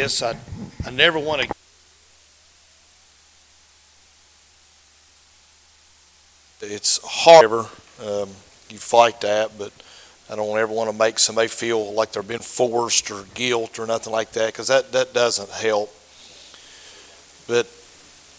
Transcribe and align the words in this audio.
this. 0.00 0.22
I, 0.22 0.36
I 0.86 0.90
never 0.90 1.18
want 1.18 1.42
to. 1.42 1.54
It's 6.60 7.00
hard. 7.04 7.50
Um, 7.50 8.28
you 8.68 8.78
fight 8.78 9.20
that, 9.22 9.58
but 9.58 9.72
I 10.30 10.36
don't 10.36 10.56
ever 10.58 10.72
want 10.72 10.90
to 10.90 10.96
make 10.96 11.18
somebody 11.18 11.48
feel 11.48 11.94
like 11.94 12.12
they're 12.12 12.22
being 12.22 12.40
forced 12.40 13.10
or 13.10 13.24
guilt 13.34 13.78
or 13.78 13.86
nothing 13.86 14.12
like 14.12 14.32
that 14.32 14.52
because 14.52 14.68
that, 14.68 14.92
that 14.92 15.14
doesn't 15.14 15.50
help. 15.50 15.92
But 17.46 17.66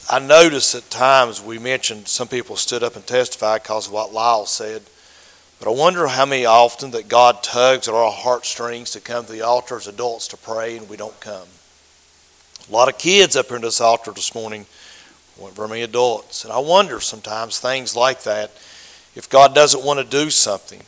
I 0.10 0.20
notice 0.20 0.76
at 0.76 0.90
times 0.90 1.42
we 1.42 1.60
mentioned 1.60 2.08
some 2.08 2.28
people 2.28 2.56
stood 2.56 2.84
up 2.84 2.96
and 2.96 3.06
testified 3.06 3.64
because 3.64 3.88
of 3.88 3.94
what 3.94 4.14
Lyle 4.14 4.46
said. 4.46 4.84
But 5.60 5.68
I 5.68 5.72
wonder 5.72 6.08
how 6.08 6.26
many 6.26 6.46
often 6.46 6.92
that 6.92 7.10
God 7.10 7.44
tugs 7.44 7.88
at 7.88 7.94
our 7.94 8.12
heartstrings 8.12 8.92
to 8.92 9.02
come 9.02 9.26
to 9.26 9.32
the 9.32 9.42
altar 9.42 9.76
as 9.76 9.88
adults 9.88 10.30
to 10.30 10.38
pray 10.38 10.78
and 10.78 10.88
we 10.88 10.96
don't 10.96 11.20
come. 11.20 11.48
A 12.70 12.72
lot 12.72 12.88
of 12.88 12.98
kids 12.98 13.36
up 13.36 13.48
here 13.48 13.58
in 13.58 13.62
this 13.62 13.82
altar 13.82 14.12
this 14.12 14.34
morning, 14.34 14.66
weren't 15.38 15.56
very 15.56 15.68
many 15.68 15.82
adults. 15.82 16.44
And 16.44 16.54
I 16.54 16.60
wonder 16.60 17.00
sometimes 17.00 17.60
things 17.60 17.96
like 17.96 18.24
that, 18.24 18.52
if 19.16 19.28
God 19.30 19.54
doesn't 19.54 19.84
want 19.84 20.00
to 20.00 20.06
do 20.06 20.30
something 20.30 20.82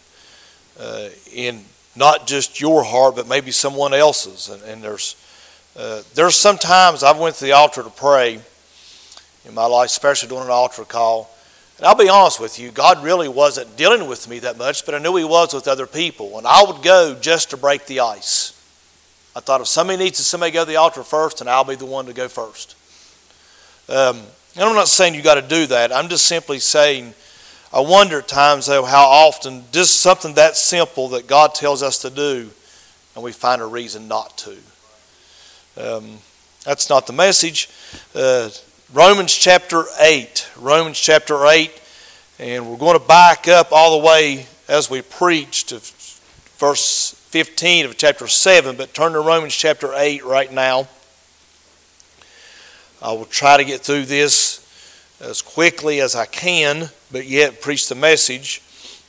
uh, 0.79 1.09
in 1.33 1.65
not 1.95 2.27
just 2.27 2.61
your 2.61 2.83
heart, 2.83 3.15
but 3.15 3.27
maybe 3.27 3.51
someone 3.51 3.93
else's. 3.93 4.47
And, 4.49 4.61
and 4.63 4.83
there's 4.83 5.15
uh, 5.75 6.01
there's 6.15 6.35
sometimes 6.35 7.01
I've 7.01 7.17
went 7.17 7.35
to 7.35 7.45
the 7.45 7.53
altar 7.53 7.81
to 7.81 7.89
pray 7.89 8.39
in 9.45 9.53
my 9.53 9.65
life, 9.65 9.87
especially 9.87 10.29
doing 10.29 10.43
an 10.43 10.49
altar 10.49 10.83
call, 10.83 11.29
and 11.81 11.87
I'll 11.87 11.95
be 11.95 12.09
honest 12.09 12.39
with 12.39 12.59
you, 12.59 12.69
God 12.69 13.03
really 13.03 13.27
wasn't 13.27 13.75
dealing 13.75 14.07
with 14.07 14.29
me 14.29 14.37
that 14.39 14.55
much, 14.55 14.85
but 14.85 14.93
I 14.93 14.99
knew 14.99 15.15
He 15.15 15.23
was 15.23 15.51
with 15.51 15.67
other 15.67 15.87
people. 15.87 16.37
And 16.37 16.45
I 16.45 16.63
would 16.63 16.83
go 16.83 17.17
just 17.19 17.49
to 17.49 17.57
break 17.57 17.87
the 17.87 18.01
ice. 18.01 18.53
I 19.35 19.39
thought 19.39 19.61
if 19.61 19.67
somebody 19.67 19.97
needs 19.97 20.19
to, 20.19 20.23
somebody 20.23 20.51
go 20.51 20.63
to 20.63 20.69
the 20.69 20.75
altar 20.75 21.01
first, 21.01 21.41
and 21.41 21.49
I'll 21.49 21.63
be 21.63 21.73
the 21.73 21.87
one 21.87 22.05
to 22.05 22.13
go 22.13 22.27
first. 22.27 22.75
Um, 23.89 24.21
and 24.55 24.63
I'm 24.63 24.75
not 24.75 24.89
saying 24.89 25.15
you 25.15 25.23
got 25.23 25.41
to 25.41 25.41
do 25.41 25.65
that. 25.65 25.91
I'm 25.91 26.07
just 26.07 26.27
simply 26.27 26.59
saying, 26.59 27.15
I 27.73 27.79
wonder 27.79 28.19
at 28.19 28.27
times, 28.27 28.67
though, 28.67 28.85
how 28.85 29.05
often 29.05 29.63
just 29.71 30.01
something 30.01 30.35
that 30.35 30.57
simple 30.57 31.07
that 31.09 31.25
God 31.25 31.55
tells 31.55 31.81
us 31.81 31.97
to 32.03 32.11
do, 32.11 32.51
and 33.15 33.23
we 33.23 33.31
find 33.31 33.59
a 33.59 33.65
reason 33.65 34.07
not 34.07 34.37
to. 34.37 34.57
Um, 35.77 36.19
that's 36.63 36.91
not 36.91 37.07
the 37.07 37.13
message. 37.13 37.69
Uh, 38.13 38.49
Romans 38.93 39.33
chapter 39.33 39.85
8. 40.01 40.49
Romans 40.57 40.99
chapter 40.99 41.45
8. 41.45 41.71
And 42.39 42.69
we're 42.69 42.77
going 42.77 42.99
to 42.99 43.07
back 43.07 43.47
up 43.47 43.71
all 43.71 43.97
the 43.97 44.05
way 44.05 44.47
as 44.67 44.89
we 44.89 45.01
preach 45.01 45.67
to 45.67 45.79
verse 46.57 47.13
15 47.29 47.85
of 47.85 47.95
chapter 47.95 48.27
7, 48.27 48.75
but 48.75 48.93
turn 48.93 49.13
to 49.13 49.21
Romans 49.21 49.55
chapter 49.55 49.93
8 49.95 50.25
right 50.25 50.51
now. 50.51 50.89
I 53.01 53.13
will 53.13 53.23
try 53.23 53.55
to 53.55 53.63
get 53.63 53.79
through 53.79 54.03
this 54.03 54.59
as 55.21 55.41
quickly 55.41 56.01
as 56.01 56.13
I 56.13 56.25
can, 56.25 56.89
but 57.13 57.25
yet 57.25 57.61
preach 57.61 57.87
the 57.87 57.95
message 57.95 58.61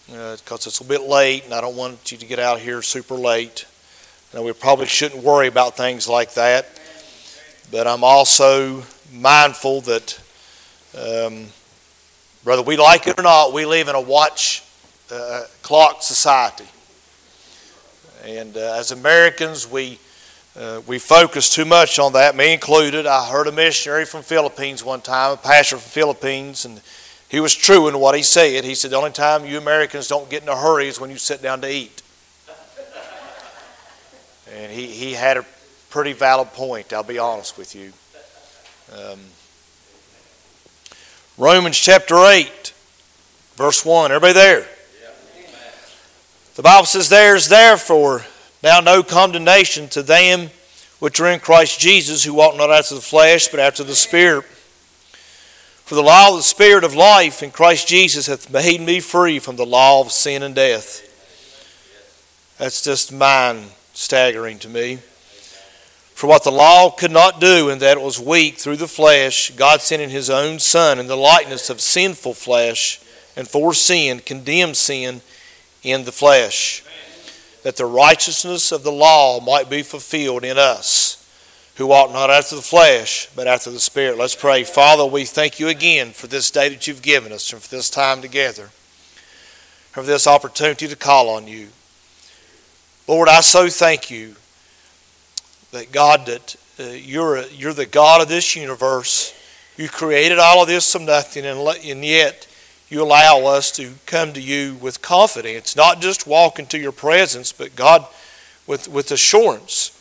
because 0.06 0.48
uh, 0.48 0.69
it's 0.69 0.80
a 0.80 0.84
bit 0.84 1.02
late 1.02 1.44
and 1.44 1.52
I 1.52 1.61
don't 1.61 1.74
want 1.74 2.12
you 2.12 2.19
to 2.19 2.27
get 2.27 2.39
out 2.39 2.61
here 2.61 2.83
super 2.83 3.17
late. 3.17 3.67
And 4.33 4.44
we 4.44 4.52
probably 4.52 4.86
shouldn't 4.86 5.24
worry 5.24 5.48
about 5.48 5.77
things 5.77 6.06
like 6.06 6.34
that. 6.34 6.69
But 7.72 7.89
I'm 7.89 8.05
also 8.05 8.84
mindful 9.12 9.82
that 9.82 10.20
um, 10.98 11.46
whether 12.44 12.62
we 12.62 12.77
like 12.77 13.06
it 13.06 13.18
or 13.18 13.22
not, 13.22 13.52
we 13.52 13.64
live 13.66 13.88
in 13.88 13.94
a 13.94 14.00
watch 14.00 14.64
uh, 15.10 15.44
clock 15.62 16.02
society. 16.02 16.66
And 18.24 18.56
uh, 18.56 18.78
as 18.78 18.92
Americans, 18.92 19.70
we, 19.70 19.98
uh, 20.56 20.80
we 20.86 20.98
focus 20.98 21.50
too 21.55 21.64
much 21.64 21.98
on 21.98 22.12
that, 22.14 22.36
me 22.36 22.52
included. 22.52 23.06
I 23.06 23.28
heard 23.28 23.46
a 23.46 23.52
missionary 23.52 24.05
from 24.05 24.22
Philippines 24.22 24.84
one 24.84 25.00
time, 25.00 25.33
a 25.33 25.36
pastor 25.36 25.77
from 25.77 25.90
Philippines, 25.90 26.64
and 26.64 26.80
he 27.28 27.40
was 27.40 27.55
true 27.55 27.88
in 27.88 27.98
what 27.98 28.14
he 28.14 28.22
said. 28.22 28.64
He 28.64 28.74
said, 28.74 28.90
The 28.90 28.96
only 28.96 29.10
time 29.10 29.44
you 29.44 29.58
Americans 29.58 30.08
don't 30.08 30.29
get 30.30 30.42
in 30.42 30.48
a 30.48 30.56
hurry 30.56 30.89
is 30.89 31.00
when 31.00 31.11
you 31.11 31.17
sit 31.17 31.42
down 31.42 31.61
to 31.62 31.70
eat. 31.70 32.02
And 34.55 34.70
he, 34.70 34.86
he 34.86 35.12
had 35.12 35.39
a 35.39 35.46
pretty 35.90 36.12
valid 36.12 36.48
point, 36.48 36.92
I'll 36.92 37.02
be 37.02 37.18
honest 37.18 37.56
with 37.56 37.74
you. 37.74 37.92
Um, 38.90 39.18
Romans 41.38 41.78
chapter 41.78 42.16
8, 42.16 42.72
verse 43.56 43.84
1. 43.84 44.12
Everybody 44.12 44.32
there? 44.32 44.66
The 46.54 46.62
Bible 46.62 46.86
says, 46.86 47.08
There 47.08 47.34
is 47.34 47.48
therefore 47.48 48.24
now 48.62 48.80
no 48.80 49.02
condemnation 49.02 49.88
to 49.90 50.02
them 50.02 50.50
which 50.98 51.18
are 51.18 51.28
in 51.28 51.40
Christ 51.40 51.80
Jesus, 51.80 52.22
who 52.22 52.34
walk 52.34 52.56
not 52.56 52.70
after 52.70 52.94
the 52.94 53.00
flesh, 53.00 53.48
but 53.48 53.58
after 53.58 53.82
the 53.82 53.94
Spirit. 53.94 54.44
For 55.84 55.96
the 55.96 56.02
law 56.02 56.30
of 56.30 56.36
the 56.36 56.42
Spirit 56.42 56.84
of 56.84 56.94
life 56.94 57.42
in 57.42 57.50
Christ 57.50 57.88
Jesus 57.88 58.26
hath 58.26 58.50
made 58.50 58.80
me 58.80 59.00
free 59.00 59.38
from 59.38 59.56
the 59.56 59.66
law 59.66 60.00
of 60.00 60.12
sin 60.12 60.42
and 60.42 60.54
death. 60.54 61.08
That's 62.58 62.82
just 62.82 63.12
mind 63.12 63.64
staggering 63.94 64.58
to 64.60 64.68
me. 64.68 65.00
For 66.22 66.28
what 66.28 66.44
the 66.44 66.52
law 66.52 66.90
could 66.90 67.10
not 67.10 67.40
do, 67.40 67.68
in 67.68 67.80
that 67.80 67.96
it 67.96 68.00
was 68.00 68.20
weak 68.20 68.56
through 68.56 68.77
the 68.77 68.86
flesh, 68.86 69.50
God 69.56 69.80
sending 69.80 70.08
his 70.08 70.30
own 70.30 70.60
Son 70.60 71.00
in 71.00 71.08
the 71.08 71.16
likeness 71.16 71.68
of 71.68 71.80
sinful 71.80 72.34
flesh, 72.34 73.00
and 73.36 73.48
for 73.48 73.74
sin 73.74 74.20
condemned 74.20 74.77
sin 74.77 75.20
in 75.82 76.05
the 76.05 76.12
flesh, 76.12 76.84
that 77.64 77.74
the 77.74 77.86
righteousness 77.86 78.70
of 78.70 78.84
the 78.84 78.92
law 78.92 79.40
might 79.40 79.68
be 79.68 79.82
fulfilled 79.82 80.44
in 80.44 80.58
us, 80.58 81.28
who 81.74 81.88
walk 81.88 82.12
not 82.12 82.30
after 82.30 82.55
the 82.55 82.62
flesh, 82.62 83.28
but 83.34 83.48
after 83.48 83.72
the 83.72 83.80
Spirit. 83.80 84.16
Let's 84.16 84.36
pray. 84.36 84.62
Father, 84.62 85.05
we 85.05 85.24
thank 85.24 85.58
you 85.58 85.66
again 85.66 86.12
for 86.12 86.28
this 86.28 86.52
day 86.52 86.68
that 86.68 86.86
you've 86.86 87.02
given 87.02 87.32
us, 87.32 87.52
and 87.52 87.61
for 87.61 87.68
this 87.68 87.90
time 87.90 88.22
together, 88.22 88.68
for 89.90 90.05
this 90.05 90.28
opportunity 90.28 90.86
to 90.86 90.94
call 90.94 91.30
on 91.30 91.48
you. 91.48 91.70
Lord, 93.08 93.28
I 93.28 93.40
so 93.40 93.68
thank 93.68 94.08
you 94.08 94.36
that 95.72 95.90
God, 95.90 96.27
that 96.27 96.56
uh, 96.78 96.84
you're, 96.84 97.44
you're 97.46 97.72
the 97.72 97.86
God 97.86 98.22
of 98.22 98.28
this 98.28 98.55
universe. 98.55 99.34
You 99.77 99.88
created 99.88 100.38
all 100.38 100.62
of 100.62 100.68
this 100.68 100.90
from 100.92 101.06
nothing, 101.06 101.44
and, 101.44 101.58
and 101.58 102.05
yet 102.05 102.46
you 102.88 103.02
allow 103.02 103.46
us 103.46 103.72
to 103.72 103.92
come 104.05 104.34
to 104.34 104.40
you 104.40 104.74
with 104.74 105.00
confidence, 105.00 105.74
not 105.74 106.00
just 106.00 106.27
walk 106.27 106.58
into 106.58 106.78
your 106.78 106.92
presence, 106.92 107.50
but 107.50 107.74
God, 107.74 108.06
with, 108.66 108.86
with 108.86 109.11
assurance. 109.11 109.98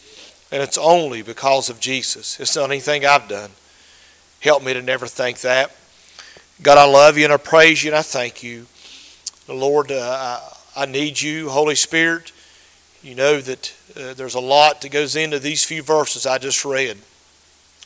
And 0.52 0.62
it's 0.62 0.78
only 0.78 1.22
because 1.22 1.70
of 1.70 1.80
Jesus. 1.80 2.38
It's 2.40 2.58
not 2.58 2.70
anything 2.70 3.06
I've 3.06 3.30
done. 3.30 3.52
Help 4.42 4.64
me 4.64 4.74
to 4.74 4.82
never 4.82 5.08
think 5.08 5.40
that. 5.40 5.74
God, 6.62 6.78
I 6.78 6.86
love 6.86 7.18
you 7.18 7.24
and 7.24 7.34
I 7.34 7.38
praise 7.38 7.82
you 7.82 7.92
and 7.92 7.98
I 7.98 8.02
thank 8.02 8.44
you. 8.44 8.66
Lord, 9.48 9.92
uh, 9.92 10.42
I, 10.76 10.84
I 10.84 10.86
need 10.86 11.22
you, 11.22 11.50
Holy 11.50 11.76
Spirit. 11.76 12.34
You 13.02 13.16
know 13.16 13.40
that 13.40 13.74
uh, 13.96 14.14
there's 14.14 14.36
a 14.36 14.40
lot 14.40 14.82
that 14.82 14.92
goes 14.92 15.16
into 15.16 15.40
these 15.40 15.64
few 15.64 15.84
verses 15.84 16.26
I 16.26 16.38
just 16.38 16.64
read. 16.66 16.98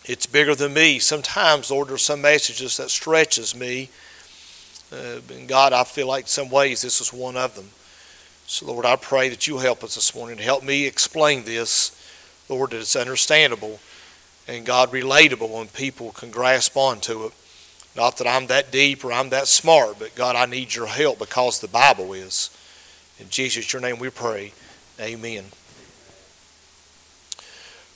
It's 0.05 0.25
bigger 0.25 0.53
than 0.53 0.73
me. 0.73 0.99
Sometimes, 0.99 1.71
Lord, 1.71 1.87
there's 1.87 2.03
some 2.03 2.21
messages 2.21 2.77
that 2.77 2.91
stretches 2.91 3.55
me. 3.55 3.89
Uh, 4.91 5.19
and 5.33 5.47
God, 5.47 5.73
I 5.73 5.83
feel 5.83 6.07
like 6.07 6.27
some 6.27 6.49
ways 6.49 6.81
this 6.81 7.01
is 7.01 7.11
one 7.11 7.35
of 7.35 7.55
them. 7.55 7.69
So, 8.45 8.67
Lord, 8.67 8.85
I 8.85 8.95
pray 8.95 9.29
that 9.29 9.47
you 9.47 9.57
help 9.57 9.83
us 9.83 9.95
this 9.95 10.13
morning. 10.13 10.37
Help 10.37 10.63
me 10.63 10.85
explain 10.85 11.43
this, 11.43 11.91
Lord, 12.47 12.71
that 12.71 12.81
it's 12.81 12.95
understandable 12.95 13.79
and, 14.47 14.65
God, 14.65 14.91
relatable 14.91 15.59
and 15.59 15.73
people 15.73 16.11
can 16.11 16.29
grasp 16.29 16.77
onto 16.77 17.25
it. 17.25 17.33
Not 17.95 18.17
that 18.17 18.27
I'm 18.27 18.47
that 18.47 18.71
deep 18.71 19.03
or 19.03 19.11
I'm 19.11 19.29
that 19.29 19.47
smart, 19.47 19.97
but 19.97 20.13
God, 20.15 20.35
I 20.35 20.45
need 20.45 20.75
your 20.75 20.87
help 20.87 21.17
because 21.17 21.59
the 21.59 21.67
Bible 21.67 22.13
is. 22.13 22.55
In 23.19 23.29
Jesus, 23.29 23.71
your 23.71 23.81
name 23.81 23.97
we 23.97 24.09
pray. 24.09 24.53
Amen. 24.99 25.45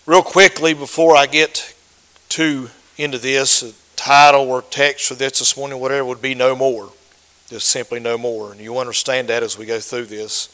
Real 0.10 0.24
quickly, 0.24 0.74
before 0.74 1.16
I 1.16 1.28
get 1.28 1.76
too 2.30 2.72
into 2.98 3.20
this, 3.20 3.80
title 3.96 4.50
or 4.50 4.64
text 4.64 5.06
for 5.06 5.14
this 5.14 5.38
this 5.38 5.56
morning, 5.56 5.80
whatever, 5.80 6.04
would 6.04 6.20
be 6.20 6.34
no 6.34 6.56
more. 6.56 6.92
Just 7.48 7.68
simply 7.68 8.00
no 8.00 8.18
more. 8.18 8.52
And 8.52 8.60
you'll 8.60 8.80
understand 8.80 9.28
that 9.28 9.44
as 9.44 9.56
we 9.56 9.68
go 9.68 9.80
through 9.80 10.06
this. 10.06 10.48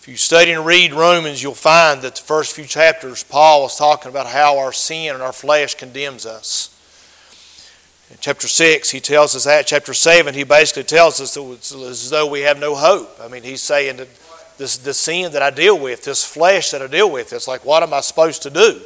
If 0.00 0.08
you 0.08 0.18
study 0.18 0.52
and 0.52 0.66
read 0.66 0.92
Romans, 0.92 1.42
you'll 1.42 1.54
find 1.54 2.02
that 2.02 2.16
the 2.16 2.20
first 2.20 2.54
few 2.54 2.66
chapters, 2.66 3.24
Paul 3.24 3.62
was 3.62 3.78
talking 3.78 4.10
about 4.10 4.26
how 4.26 4.58
our 4.58 4.74
sin 4.74 5.14
and 5.14 5.22
our 5.22 5.32
flesh 5.32 5.74
condemns 5.74 6.26
us. 6.26 6.68
In 8.10 8.18
chapter 8.20 8.46
6, 8.46 8.90
he 8.90 9.00
tells 9.00 9.34
us 9.34 9.44
that. 9.44 9.68
Chapter 9.68 9.94
7, 9.94 10.34
he 10.34 10.44
basically 10.44 10.84
tells 10.84 11.18
us 11.18 11.32
that 11.32 11.50
it's 11.52 11.72
as 11.74 12.10
though 12.10 12.26
we 12.26 12.40
have 12.40 12.58
no 12.58 12.74
hope. 12.74 13.18
I 13.22 13.28
mean, 13.28 13.42
he's 13.42 13.62
saying 13.62 13.96
that 13.96 14.08
this 14.60 14.76
the 14.76 14.92
sin 14.92 15.32
that 15.32 15.40
I 15.40 15.48
deal 15.48 15.78
with, 15.78 16.04
this 16.04 16.22
flesh 16.22 16.70
that 16.72 16.82
I 16.82 16.86
deal 16.86 17.10
with. 17.10 17.32
It's 17.32 17.48
like, 17.48 17.64
what 17.64 17.82
am 17.82 17.94
I 17.94 18.00
supposed 18.02 18.42
to 18.42 18.50
do? 18.50 18.78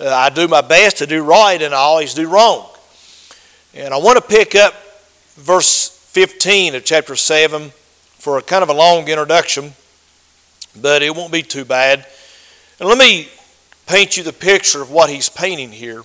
Uh, 0.00 0.08
I 0.08 0.30
do 0.30 0.48
my 0.48 0.62
best 0.62 0.96
to 0.98 1.06
do 1.06 1.22
right, 1.22 1.60
and 1.60 1.74
I 1.74 1.78
always 1.78 2.14
do 2.14 2.26
wrong. 2.26 2.66
And 3.74 3.92
I 3.92 3.98
want 3.98 4.16
to 4.16 4.22
pick 4.26 4.54
up 4.54 4.74
verse 5.34 5.90
15 5.90 6.76
of 6.76 6.84
chapter 6.86 7.14
7 7.14 7.70
for 8.18 8.38
a 8.38 8.42
kind 8.42 8.62
of 8.62 8.70
a 8.70 8.72
long 8.72 9.06
introduction, 9.06 9.74
but 10.80 11.02
it 11.02 11.14
won't 11.14 11.30
be 11.30 11.42
too 11.42 11.66
bad. 11.66 12.06
And 12.80 12.88
let 12.88 12.96
me 12.96 13.28
paint 13.86 14.16
you 14.16 14.22
the 14.22 14.32
picture 14.32 14.80
of 14.80 14.90
what 14.90 15.10
he's 15.10 15.28
painting 15.28 15.72
here. 15.72 16.04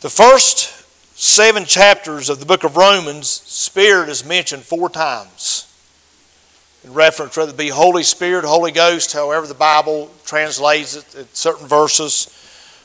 The 0.00 0.10
first 0.10 0.86
seven 1.18 1.64
chapters 1.64 2.30
of 2.30 2.38
the 2.38 2.46
book 2.46 2.62
of 2.62 2.76
Romans, 2.76 3.28
Spirit 3.28 4.08
is 4.08 4.24
mentioned 4.24 4.62
four 4.62 4.88
times. 4.88 5.66
In 6.84 6.94
reference, 6.94 7.36
whether 7.36 7.50
it 7.50 7.58
be 7.58 7.68
Holy 7.68 8.02
Spirit, 8.02 8.44
Holy 8.44 8.72
Ghost, 8.72 9.12
however 9.12 9.46
the 9.46 9.54
Bible 9.54 10.10
translates 10.24 10.96
it 10.96 11.14
in 11.14 11.26
certain 11.32 11.66
verses, 11.66 12.36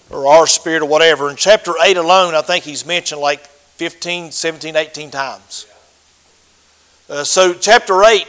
or 0.10 0.28
our 0.28 0.48
spirit 0.48 0.82
or 0.82 0.86
whatever. 0.86 1.30
In 1.30 1.36
chapter 1.36 1.74
8 1.82 1.98
alone, 1.98 2.36
I 2.36 2.42
think 2.42 2.64
he's 2.64 2.86
mentioned 2.86 3.22
like 3.22 3.46
15, 3.46 4.32
17, 4.32 4.76
18 4.76 5.12
times. 5.12 5.68
Uh, 7.10 7.24
so, 7.24 7.54
chapter 7.54 8.04
8 8.04 8.26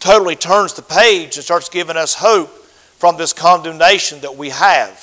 totally 0.00 0.36
turns 0.36 0.74
the 0.74 0.82
page 0.82 1.36
and 1.36 1.44
starts 1.44 1.68
giving 1.68 1.96
us 1.96 2.14
hope 2.14 2.50
from 2.98 3.16
this 3.16 3.32
condemnation 3.32 4.20
that 4.20 4.36
we 4.36 4.50
have, 4.50 4.98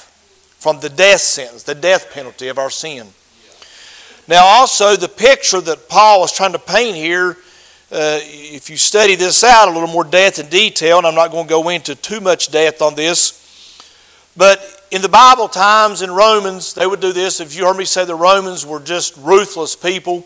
from 0.59 0.79
the 0.79 0.89
death 0.89 1.21
sentence, 1.21 1.63
the 1.63 1.75
death 1.75 2.11
penalty 2.13 2.47
of 2.47 2.57
our 2.57 2.69
sin. 2.69 3.07
Now, 4.27 4.45
also, 4.45 4.95
the 4.95 5.09
picture 5.09 5.61
that 5.61 5.89
Paul 5.89 6.23
is 6.23 6.31
trying 6.31 6.53
to 6.53 6.59
paint 6.59 6.95
here, 6.95 7.37
uh, 7.91 8.19
if 8.23 8.69
you 8.69 8.77
study 8.77 9.15
this 9.15 9.43
out 9.43 9.67
a 9.67 9.71
little 9.71 9.89
more 9.89 10.05
depth 10.05 10.39
and 10.39 10.49
detail, 10.49 10.99
and 10.99 11.05
I'm 11.05 11.15
not 11.15 11.31
going 11.31 11.45
to 11.45 11.49
go 11.49 11.67
into 11.69 11.93
too 11.93 12.21
much 12.21 12.49
depth 12.49 12.81
on 12.81 12.95
this, 12.95 13.37
but 14.37 14.59
in 14.91 15.01
the 15.01 15.09
Bible 15.09 15.49
times 15.49 16.01
in 16.01 16.09
Romans, 16.09 16.73
they 16.73 16.87
would 16.87 17.01
do 17.01 17.11
this. 17.11 17.41
If 17.41 17.55
you 17.55 17.65
heard 17.65 17.75
me 17.75 17.83
say 17.83 18.05
the 18.05 18.15
Romans 18.15 18.65
were 18.65 18.79
just 18.79 19.17
ruthless 19.17 19.75
people, 19.75 20.25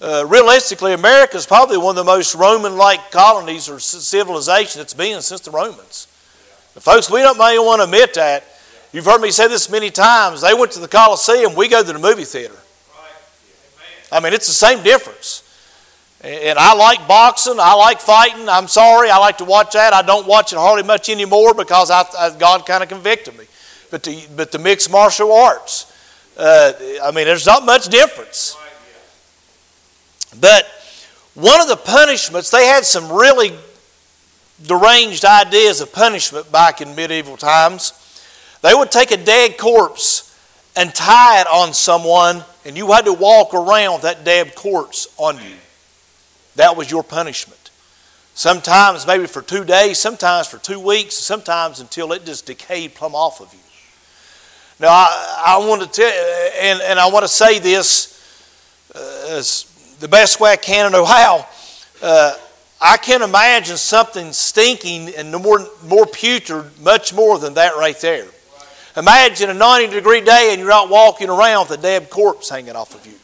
uh, 0.00 0.24
realistically, 0.28 0.92
America 0.92 1.36
is 1.36 1.46
probably 1.46 1.78
one 1.78 1.90
of 1.90 1.96
the 1.96 2.10
most 2.10 2.34
Roman 2.34 2.76
like 2.76 3.10
colonies 3.10 3.68
or 3.68 3.80
civilization 3.80 4.78
that's 4.78 4.94
been 4.94 5.20
since 5.20 5.40
the 5.40 5.50
Romans. 5.50 6.06
folks, 6.78 7.10
we 7.10 7.20
don't 7.20 7.38
may 7.38 7.58
want 7.58 7.80
to 7.80 7.84
admit 7.84 8.14
that. 8.14 8.44
You've 8.92 9.04
heard 9.04 9.20
me 9.20 9.30
say 9.30 9.48
this 9.48 9.68
many 9.68 9.90
times. 9.90 10.42
They 10.42 10.54
went 10.54 10.72
to 10.72 10.80
the 10.80 10.88
Coliseum, 10.88 11.54
we 11.56 11.68
go 11.68 11.82
to 11.82 11.92
the 11.92 11.98
movie 11.98 12.24
theater. 12.24 12.56
I 14.12 14.20
mean, 14.20 14.32
it's 14.32 14.46
the 14.46 14.52
same 14.52 14.82
difference. 14.82 15.42
And 16.22 16.58
I 16.58 16.74
like 16.74 17.08
boxing. 17.08 17.56
I 17.58 17.74
like 17.74 18.00
fighting. 18.00 18.48
I'm 18.48 18.68
sorry. 18.68 19.10
I 19.10 19.16
like 19.18 19.38
to 19.38 19.44
watch 19.44 19.72
that. 19.72 19.94
I 19.94 20.02
don't 20.02 20.26
watch 20.26 20.52
it 20.52 20.56
hardly 20.56 20.82
much 20.82 21.08
anymore 21.08 21.54
because 21.54 21.90
I, 21.90 22.04
I, 22.18 22.36
God 22.36 22.66
kind 22.66 22.82
of 22.82 22.90
convicted 22.90 23.38
me. 23.38 23.46
But 23.90 24.02
the, 24.02 24.26
but 24.36 24.52
the 24.52 24.58
mixed 24.58 24.90
martial 24.90 25.32
arts, 25.32 25.90
uh, 26.36 26.72
I 27.02 27.10
mean, 27.12 27.24
there's 27.24 27.46
not 27.46 27.64
much 27.64 27.88
difference. 27.88 28.56
But 30.38 30.66
one 31.34 31.60
of 31.60 31.68
the 31.68 31.76
punishments, 31.76 32.50
they 32.50 32.66
had 32.66 32.84
some 32.84 33.10
really 33.10 33.52
deranged 34.66 35.24
ideas 35.24 35.80
of 35.80 35.90
punishment 35.92 36.52
back 36.52 36.82
in 36.82 36.94
medieval 36.94 37.38
times. 37.38 37.94
They 38.62 38.74
would 38.74 38.90
take 38.90 39.10
a 39.10 39.16
dead 39.16 39.56
corpse 39.56 40.26
and 40.76 40.94
tie 40.94 41.40
it 41.40 41.46
on 41.46 41.72
someone, 41.72 42.44
and 42.66 42.76
you 42.76 42.92
had 42.92 43.06
to 43.06 43.12
walk 43.12 43.54
around 43.54 44.02
that 44.02 44.22
dead 44.22 44.54
corpse 44.54 45.08
on 45.16 45.36
you. 45.36 45.56
That 46.56 46.76
was 46.76 46.90
your 46.90 47.02
punishment. 47.02 47.70
Sometimes 48.34 49.06
maybe 49.06 49.26
for 49.26 49.42
two 49.42 49.64
days, 49.64 49.98
sometimes 49.98 50.46
for 50.46 50.58
two 50.58 50.80
weeks, 50.80 51.14
sometimes 51.14 51.80
until 51.80 52.12
it 52.12 52.24
just 52.24 52.46
decayed 52.46 52.94
plumb 52.94 53.14
off 53.14 53.40
of 53.40 53.52
you. 53.52 53.60
Now, 54.78 54.88
I, 54.88 55.42
I 55.46 55.66
want 55.66 55.82
to 55.82 55.88
tell, 55.88 56.10
and, 56.60 56.80
and 56.80 56.98
I 56.98 57.10
want 57.10 57.24
to 57.24 57.28
say 57.28 57.58
this 57.58 58.16
uh, 58.94 59.36
as 59.36 59.64
the 60.00 60.08
best 60.08 60.40
way 60.40 60.52
I 60.52 60.56
can 60.56 60.86
and 60.86 60.92
know 60.92 61.04
how. 61.04 61.46
Uh, 62.02 62.34
I 62.80 62.96
can 62.96 63.20
imagine 63.20 63.76
something 63.76 64.32
stinking 64.32 65.14
and 65.14 65.30
more, 65.32 65.66
more 65.84 66.06
putrid, 66.06 66.80
much 66.80 67.12
more 67.12 67.38
than 67.38 67.54
that 67.54 67.76
right 67.76 67.98
there. 68.00 68.26
Imagine 68.96 69.50
a 69.50 69.54
90 69.54 69.94
degree 69.94 70.22
day 70.22 70.48
and 70.52 70.60
you're 70.60 70.72
out 70.72 70.88
walking 70.88 71.28
around 71.28 71.68
with 71.68 71.78
a 71.78 71.82
dead 71.82 72.08
corpse 72.08 72.48
hanging 72.48 72.74
off 72.74 72.94
of 72.94 73.06
you. 73.06 73.19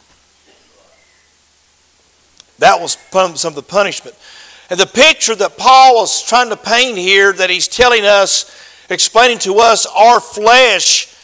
That 2.59 2.81
was 2.81 2.97
some 3.11 3.51
of 3.51 3.55
the 3.55 3.63
punishment. 3.63 4.17
And 4.71 4.81
the 4.81 4.87
picture 4.87 5.35
that 5.37 5.57
Paul 5.57 6.03
is 6.03 6.23
trying 6.23 6.49
to 6.51 6.57
paint 6.57 6.99
here, 6.99 7.33
that 7.33 7.51
he's 7.51 7.69
telling 7.69 8.05
us, 8.05 8.51
explaining 8.91 9.39
to 9.41 9.57
us 9.59 9.87
our 9.87 10.21
flesh, 10.21 11.15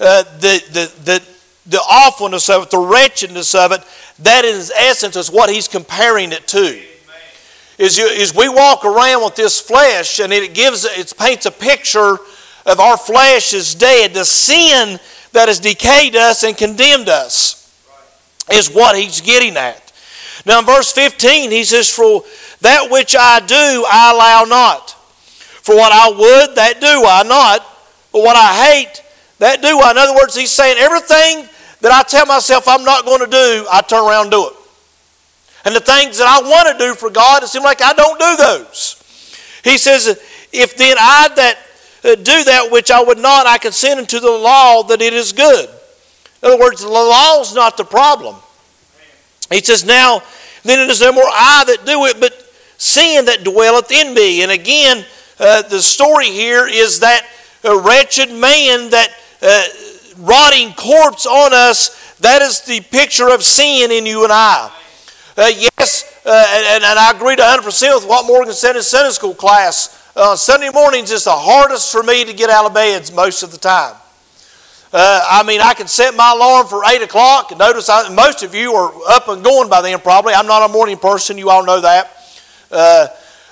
uh, 0.00 0.22
the, 0.38 0.62
the, 0.70 0.92
the, 1.04 1.22
the 1.66 1.78
awfulness 1.78 2.48
of 2.48 2.64
it, 2.64 2.70
the 2.70 2.78
wretchedness 2.78 3.54
of 3.54 3.72
it, 3.72 3.82
that 4.20 4.44
in 4.44 4.56
essence 4.76 5.16
is 5.16 5.30
what 5.30 5.50
he's 5.50 5.68
comparing 5.68 6.32
it 6.32 6.46
to. 6.48 6.82
Is, 7.78 7.96
you, 7.96 8.06
is 8.06 8.34
we 8.34 8.48
walk 8.48 8.84
around 8.84 9.22
with 9.22 9.36
this 9.36 9.60
flesh 9.60 10.18
and 10.18 10.32
it 10.32 10.52
gives 10.52 10.84
it 10.84 11.14
paints 11.16 11.46
a 11.46 11.52
picture 11.52 12.18
of 12.66 12.80
our 12.80 12.96
flesh 12.96 13.54
is 13.54 13.76
dead. 13.76 14.14
The 14.14 14.24
sin 14.24 14.98
that 15.32 15.46
has 15.46 15.60
decayed 15.60 16.16
us 16.16 16.42
and 16.42 16.56
condemned 16.56 17.08
us 17.08 17.72
is 18.50 18.68
what 18.68 18.96
he's 18.96 19.20
getting 19.20 19.56
at. 19.56 19.87
Now, 20.48 20.60
in 20.60 20.64
verse 20.64 20.90
15, 20.92 21.50
he 21.50 21.62
says, 21.62 21.90
For 21.90 22.24
that 22.62 22.90
which 22.90 23.14
I 23.14 23.40
do, 23.40 23.84
I 23.86 24.12
allow 24.14 24.44
not. 24.48 24.92
For 25.62 25.76
what 25.76 25.92
I 25.92 26.08
would, 26.08 26.56
that 26.56 26.80
do 26.80 27.04
I 27.06 27.22
not. 27.22 27.60
But 28.10 28.22
what 28.22 28.34
I 28.34 28.64
hate, 28.64 29.02
that 29.40 29.60
do 29.60 29.78
I. 29.78 29.90
In 29.90 29.98
other 29.98 30.14
words, 30.14 30.34
he's 30.34 30.50
saying 30.50 30.78
everything 30.78 31.46
that 31.82 31.92
I 31.92 32.02
tell 32.02 32.24
myself 32.24 32.66
I'm 32.66 32.82
not 32.82 33.04
going 33.04 33.20
to 33.20 33.26
do, 33.26 33.66
I 33.70 33.82
turn 33.82 34.08
around 34.08 34.22
and 34.22 34.30
do 34.30 34.46
it. 34.48 34.54
And 35.66 35.76
the 35.76 35.80
things 35.80 36.16
that 36.16 36.26
I 36.26 36.40
want 36.48 36.78
to 36.78 36.82
do 36.82 36.94
for 36.94 37.10
God, 37.10 37.42
it 37.42 37.48
seems 37.48 37.66
like 37.66 37.82
I 37.82 37.92
don't 37.92 38.18
do 38.18 38.36
those. 38.36 39.04
He 39.64 39.76
says, 39.76 40.06
If 40.50 40.78
then 40.78 40.96
I 40.98 41.28
that 41.36 41.58
uh, 42.04 42.14
do 42.14 42.44
that 42.44 42.70
which 42.72 42.90
I 42.90 43.02
would 43.02 43.18
not, 43.18 43.46
I 43.46 43.58
consent 43.58 44.00
unto 44.00 44.18
the 44.18 44.30
law 44.30 44.82
that 44.84 45.02
it 45.02 45.12
is 45.12 45.34
good. 45.34 45.68
In 46.42 46.48
other 46.48 46.58
words, 46.58 46.80
the 46.80 46.88
law 46.88 47.42
is 47.42 47.54
not 47.54 47.76
the 47.76 47.84
problem. 47.84 48.36
He 49.50 49.60
says, 49.60 49.84
Now 49.84 50.22
then 50.64 50.78
it 50.78 50.90
is 50.90 51.00
no 51.00 51.12
more 51.12 51.24
I 51.24 51.64
that 51.66 51.86
do 51.86 52.06
it, 52.06 52.20
but 52.20 52.32
sin 52.78 53.24
that 53.26 53.44
dwelleth 53.44 53.90
in 53.90 54.14
me. 54.14 54.42
And 54.42 54.52
again, 54.52 55.04
uh, 55.38 55.62
the 55.62 55.80
story 55.80 56.26
here 56.26 56.66
is 56.66 57.00
that 57.00 57.26
a 57.64 57.78
wretched 57.78 58.30
man, 58.30 58.90
that 58.90 59.08
uh, 59.42 59.64
rotting 60.18 60.72
corpse 60.74 61.26
on 61.26 61.52
us, 61.52 62.16
that 62.18 62.42
is 62.42 62.62
the 62.62 62.80
picture 62.80 63.28
of 63.28 63.42
sin 63.42 63.90
in 63.90 64.06
you 64.06 64.24
and 64.24 64.32
I. 64.32 64.72
Uh, 65.36 65.46
yes, 65.46 66.20
uh, 66.26 66.44
and, 66.50 66.82
and, 66.82 66.98
I 66.98 67.12
agree 67.12 67.36
100% 67.36 67.94
with 67.94 68.08
what 68.08 68.26
Morgan 68.26 68.52
said 68.52 68.74
in 68.74 68.82
Sunday 68.82 69.10
school 69.10 69.34
class. 69.34 70.10
Uh, 70.16 70.34
Sunday 70.34 70.70
mornings 70.74 71.12
is 71.12 71.24
the 71.24 71.30
hardest 71.30 71.92
for 71.92 72.02
me 72.02 72.24
to 72.24 72.32
get 72.32 72.50
out 72.50 72.66
of 72.66 72.74
bed 72.74 73.08
most 73.14 73.44
of 73.44 73.52
the 73.52 73.58
time. 73.58 73.94
Uh, 74.90 75.20
I 75.28 75.42
mean, 75.42 75.60
I 75.60 75.74
can 75.74 75.86
set 75.86 76.14
my 76.16 76.32
alarm 76.34 76.66
for 76.66 76.82
8 76.84 77.02
o'clock. 77.02 77.56
Notice 77.58 77.90
I, 77.90 78.08
most 78.14 78.42
of 78.42 78.54
you 78.54 78.72
are 78.72 78.92
up 79.10 79.28
and 79.28 79.44
going 79.44 79.68
by 79.68 79.82
then, 79.82 79.98
probably. 79.98 80.32
I'm 80.32 80.46
not 80.46 80.68
a 80.68 80.72
morning 80.72 80.96
person. 80.96 81.36
You 81.36 81.50
all 81.50 81.64
know 81.64 81.80
that. 81.80 82.10
Uh, 82.70 83.08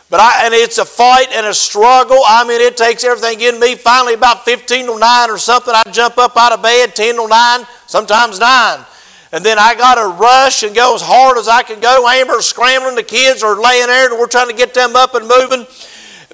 but 0.09 0.21
I, 0.21 0.47
and 0.47 0.55
it's 0.55 0.79
a 0.79 0.85
fight 0.85 1.29
and 1.33 1.47
a 1.47 1.53
struggle. 1.53 2.21
I 2.27 2.47
mean, 2.47 2.61
it 2.63 2.77
takes 2.77 3.05
everything 3.05 3.41
in 3.43 3.61
me. 3.61 3.75
Finally, 3.75 4.15
about 4.15 4.45
15 4.47 4.87
to 4.87 4.99
9 4.99 5.31
or 5.31 5.37
something, 5.37 5.75
I 5.75 5.83
jump 5.91 6.17
up 6.17 6.37
out 6.39 6.53
of 6.53 6.63
bed, 6.63 6.95
10 6.95 7.17
to 7.17 7.29
9, 7.29 7.67
sometimes 7.87 8.39
9. 8.41 8.85
And 9.33 9.45
then 9.45 9.59
I 9.59 9.75
got 9.75 9.97
to 9.97 10.17
rush 10.19 10.63
and 10.63 10.75
go 10.75 10.95
as 10.95 11.03
hard 11.03 11.37
as 11.37 11.49
I 11.49 11.63
can 11.63 11.81
go. 11.81 12.09
Amber's 12.09 12.47
scrambling, 12.47 12.95
the 12.95 13.03
kids 13.03 13.43
are 13.43 13.61
laying 13.61 13.89
there, 13.89 14.09
and 14.09 14.19
we're 14.19 14.29
trying 14.29 14.49
to 14.49 14.55
get 14.55 14.73
them 14.73 14.97
up 14.97 15.15
and 15.15 15.29
moving. 15.29 15.67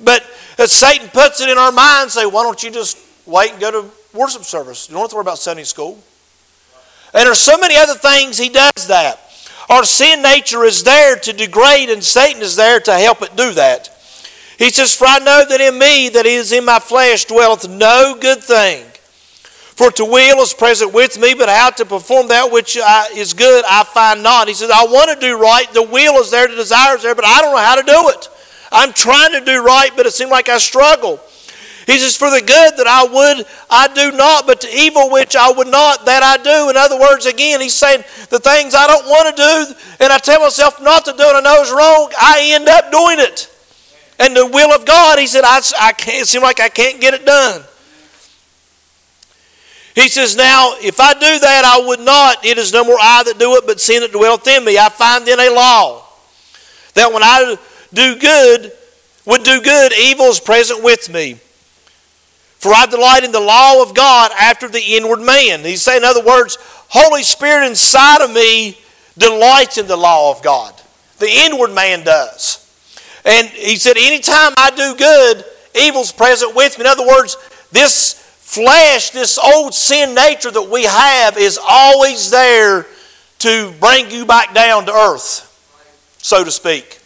But 0.04 0.24
as 0.58 0.70
Satan 0.70 1.08
puts 1.08 1.40
it 1.40 1.48
in 1.48 1.58
our 1.58 1.72
minds, 1.72 2.12
say, 2.12 2.26
why 2.26 2.44
don't 2.44 2.62
you 2.62 2.70
just 2.70 2.98
wait 3.26 3.52
and 3.52 3.60
go 3.60 3.70
to 3.70 3.90
worship 4.12 4.44
service. 4.44 4.88
You 4.88 4.94
don't 4.94 5.02
have 5.02 5.10
to 5.10 5.16
worry 5.16 5.22
about 5.22 5.38
Sunday 5.38 5.64
school. 5.64 5.98
And 7.14 7.26
there's 7.26 7.38
so 7.40 7.58
many 7.58 7.76
other 7.76 7.94
things 7.94 8.38
he 8.38 8.48
does 8.48 8.88
that. 8.88 9.20
Our 9.68 9.84
sin 9.84 10.22
nature 10.22 10.64
is 10.64 10.82
there 10.82 11.16
to 11.16 11.32
degrade, 11.32 11.90
and 11.90 12.02
Satan 12.02 12.42
is 12.42 12.56
there 12.56 12.80
to 12.80 12.92
help 12.94 13.22
it 13.22 13.36
do 13.36 13.52
that. 13.54 13.88
He 14.58 14.70
says, 14.70 14.94
For 14.94 15.06
I 15.06 15.18
know 15.18 15.44
that 15.48 15.60
in 15.60 15.78
me, 15.78 16.08
that 16.10 16.26
is 16.26 16.52
in 16.52 16.64
my 16.64 16.78
flesh, 16.78 17.24
dwelleth 17.24 17.68
no 17.68 18.16
good 18.20 18.42
thing. 18.42 18.84
For 19.74 19.90
to 19.92 20.04
will 20.04 20.42
is 20.42 20.52
present 20.52 20.92
with 20.92 21.18
me, 21.18 21.34
but 21.34 21.48
how 21.48 21.70
to 21.70 21.86
perform 21.86 22.28
that 22.28 22.52
which 22.52 22.76
uh, 22.76 23.04
is 23.14 23.32
good 23.32 23.64
I 23.66 23.84
find 23.84 24.22
not. 24.22 24.46
He 24.46 24.54
says, 24.54 24.70
I 24.70 24.84
want 24.84 25.10
to 25.18 25.26
do 25.26 25.38
right. 25.40 25.66
The 25.72 25.82
will 25.82 26.20
is 26.20 26.30
there, 26.30 26.46
the 26.46 26.54
desire 26.54 26.96
is 26.96 27.02
there, 27.02 27.14
but 27.14 27.24
I 27.24 27.40
don't 27.40 27.52
know 27.52 27.62
how 27.62 27.76
to 27.76 27.82
do 27.82 28.08
it. 28.10 28.28
I'm 28.70 28.92
trying 28.92 29.32
to 29.32 29.44
do 29.44 29.64
right, 29.64 29.90
but 29.96 30.06
it 30.06 30.12
seems 30.12 30.30
like 30.30 30.48
I 30.48 30.58
struggle. 30.58 31.20
He 31.86 31.98
says, 31.98 32.16
For 32.16 32.30
the 32.30 32.40
good 32.40 32.76
that 32.76 32.86
I 32.86 33.04
would, 33.04 33.46
I 33.70 33.88
do 33.88 34.16
not, 34.16 34.46
but 34.46 34.60
the 34.60 34.68
evil 34.74 35.10
which 35.10 35.34
I 35.34 35.50
would 35.50 35.68
not, 35.68 36.04
that 36.06 36.22
I 36.22 36.42
do. 36.42 36.70
In 36.70 36.76
other 36.76 36.98
words, 36.98 37.26
again, 37.26 37.60
he's 37.60 37.74
saying, 37.74 38.04
The 38.30 38.38
things 38.38 38.74
I 38.74 38.86
don't 38.86 39.06
want 39.06 39.36
to 39.36 39.42
do, 39.42 39.74
and 40.00 40.12
I 40.12 40.18
tell 40.18 40.40
myself 40.40 40.80
not 40.80 41.04
to 41.06 41.12
do 41.12 41.22
it, 41.22 41.34
I 41.34 41.40
know 41.40 41.60
it's 41.60 41.72
wrong, 41.72 42.12
I 42.20 42.50
end 42.52 42.68
up 42.68 42.90
doing 42.90 43.18
it. 43.18 43.48
And 44.18 44.36
the 44.36 44.46
will 44.46 44.72
of 44.72 44.84
God, 44.84 45.18
he 45.18 45.26
said, 45.26 45.42
I, 45.44 45.60
I 45.80 45.92
can't, 45.92 46.22
it 46.22 46.28
seems 46.28 46.42
like 46.42 46.60
I 46.60 46.68
can't 46.68 47.00
get 47.00 47.14
it 47.14 47.26
done. 47.26 47.62
He 49.94 50.08
says, 50.08 50.36
Now, 50.36 50.74
if 50.80 51.00
I 51.00 51.12
do 51.12 51.20
that, 51.20 51.64
I 51.64 51.86
would 51.86 52.00
not. 52.00 52.44
It 52.44 52.58
is 52.58 52.72
no 52.72 52.84
more 52.84 52.98
I 53.00 53.24
that 53.24 53.38
do 53.38 53.56
it, 53.56 53.66
but 53.66 53.80
sin 53.80 54.00
that 54.00 54.12
dwelleth 54.12 54.46
in 54.46 54.64
me. 54.64 54.78
I 54.78 54.88
find 54.88 55.26
in 55.26 55.38
a 55.38 55.50
law 55.50 56.06
that 56.94 57.12
when 57.12 57.22
I 57.22 57.56
do 57.92 58.16
good, 58.16 58.72
would 59.26 59.42
do 59.42 59.60
good, 59.60 59.92
evil 59.98 60.26
is 60.26 60.40
present 60.40 60.82
with 60.82 61.10
me. 61.10 61.38
For 62.62 62.72
I 62.72 62.86
delight 62.86 63.24
in 63.24 63.32
the 63.32 63.40
law 63.40 63.82
of 63.82 63.92
God 63.92 64.30
after 64.38 64.68
the 64.68 64.80
inward 64.80 65.18
man. 65.18 65.64
He's 65.64 65.82
saying, 65.82 66.02
in 66.02 66.04
other 66.04 66.24
words, 66.24 66.58
Holy 66.88 67.24
Spirit 67.24 67.66
inside 67.66 68.22
of 68.22 68.32
me 68.32 68.78
delights 69.18 69.78
in 69.78 69.88
the 69.88 69.96
law 69.96 70.30
of 70.30 70.44
God. 70.44 70.72
The 71.18 71.28
inward 71.28 71.74
man 71.74 72.04
does. 72.04 72.60
And 73.24 73.48
he 73.48 73.74
said, 73.74 73.96
anytime 73.96 74.52
I 74.56 74.70
do 74.76 74.94
good, 74.94 75.44
evil's 75.74 76.12
present 76.12 76.54
with 76.54 76.78
me. 76.78 76.84
In 76.84 76.86
other 76.86 77.04
words, 77.04 77.36
this 77.72 78.14
flesh, 78.38 79.10
this 79.10 79.38
old 79.38 79.74
sin 79.74 80.14
nature 80.14 80.52
that 80.52 80.70
we 80.70 80.84
have, 80.84 81.36
is 81.36 81.58
always 81.60 82.30
there 82.30 82.86
to 83.40 83.72
bring 83.80 84.08
you 84.12 84.24
back 84.24 84.54
down 84.54 84.86
to 84.86 84.92
earth, 84.92 86.16
so 86.18 86.44
to 86.44 86.50
speak. 86.52 87.00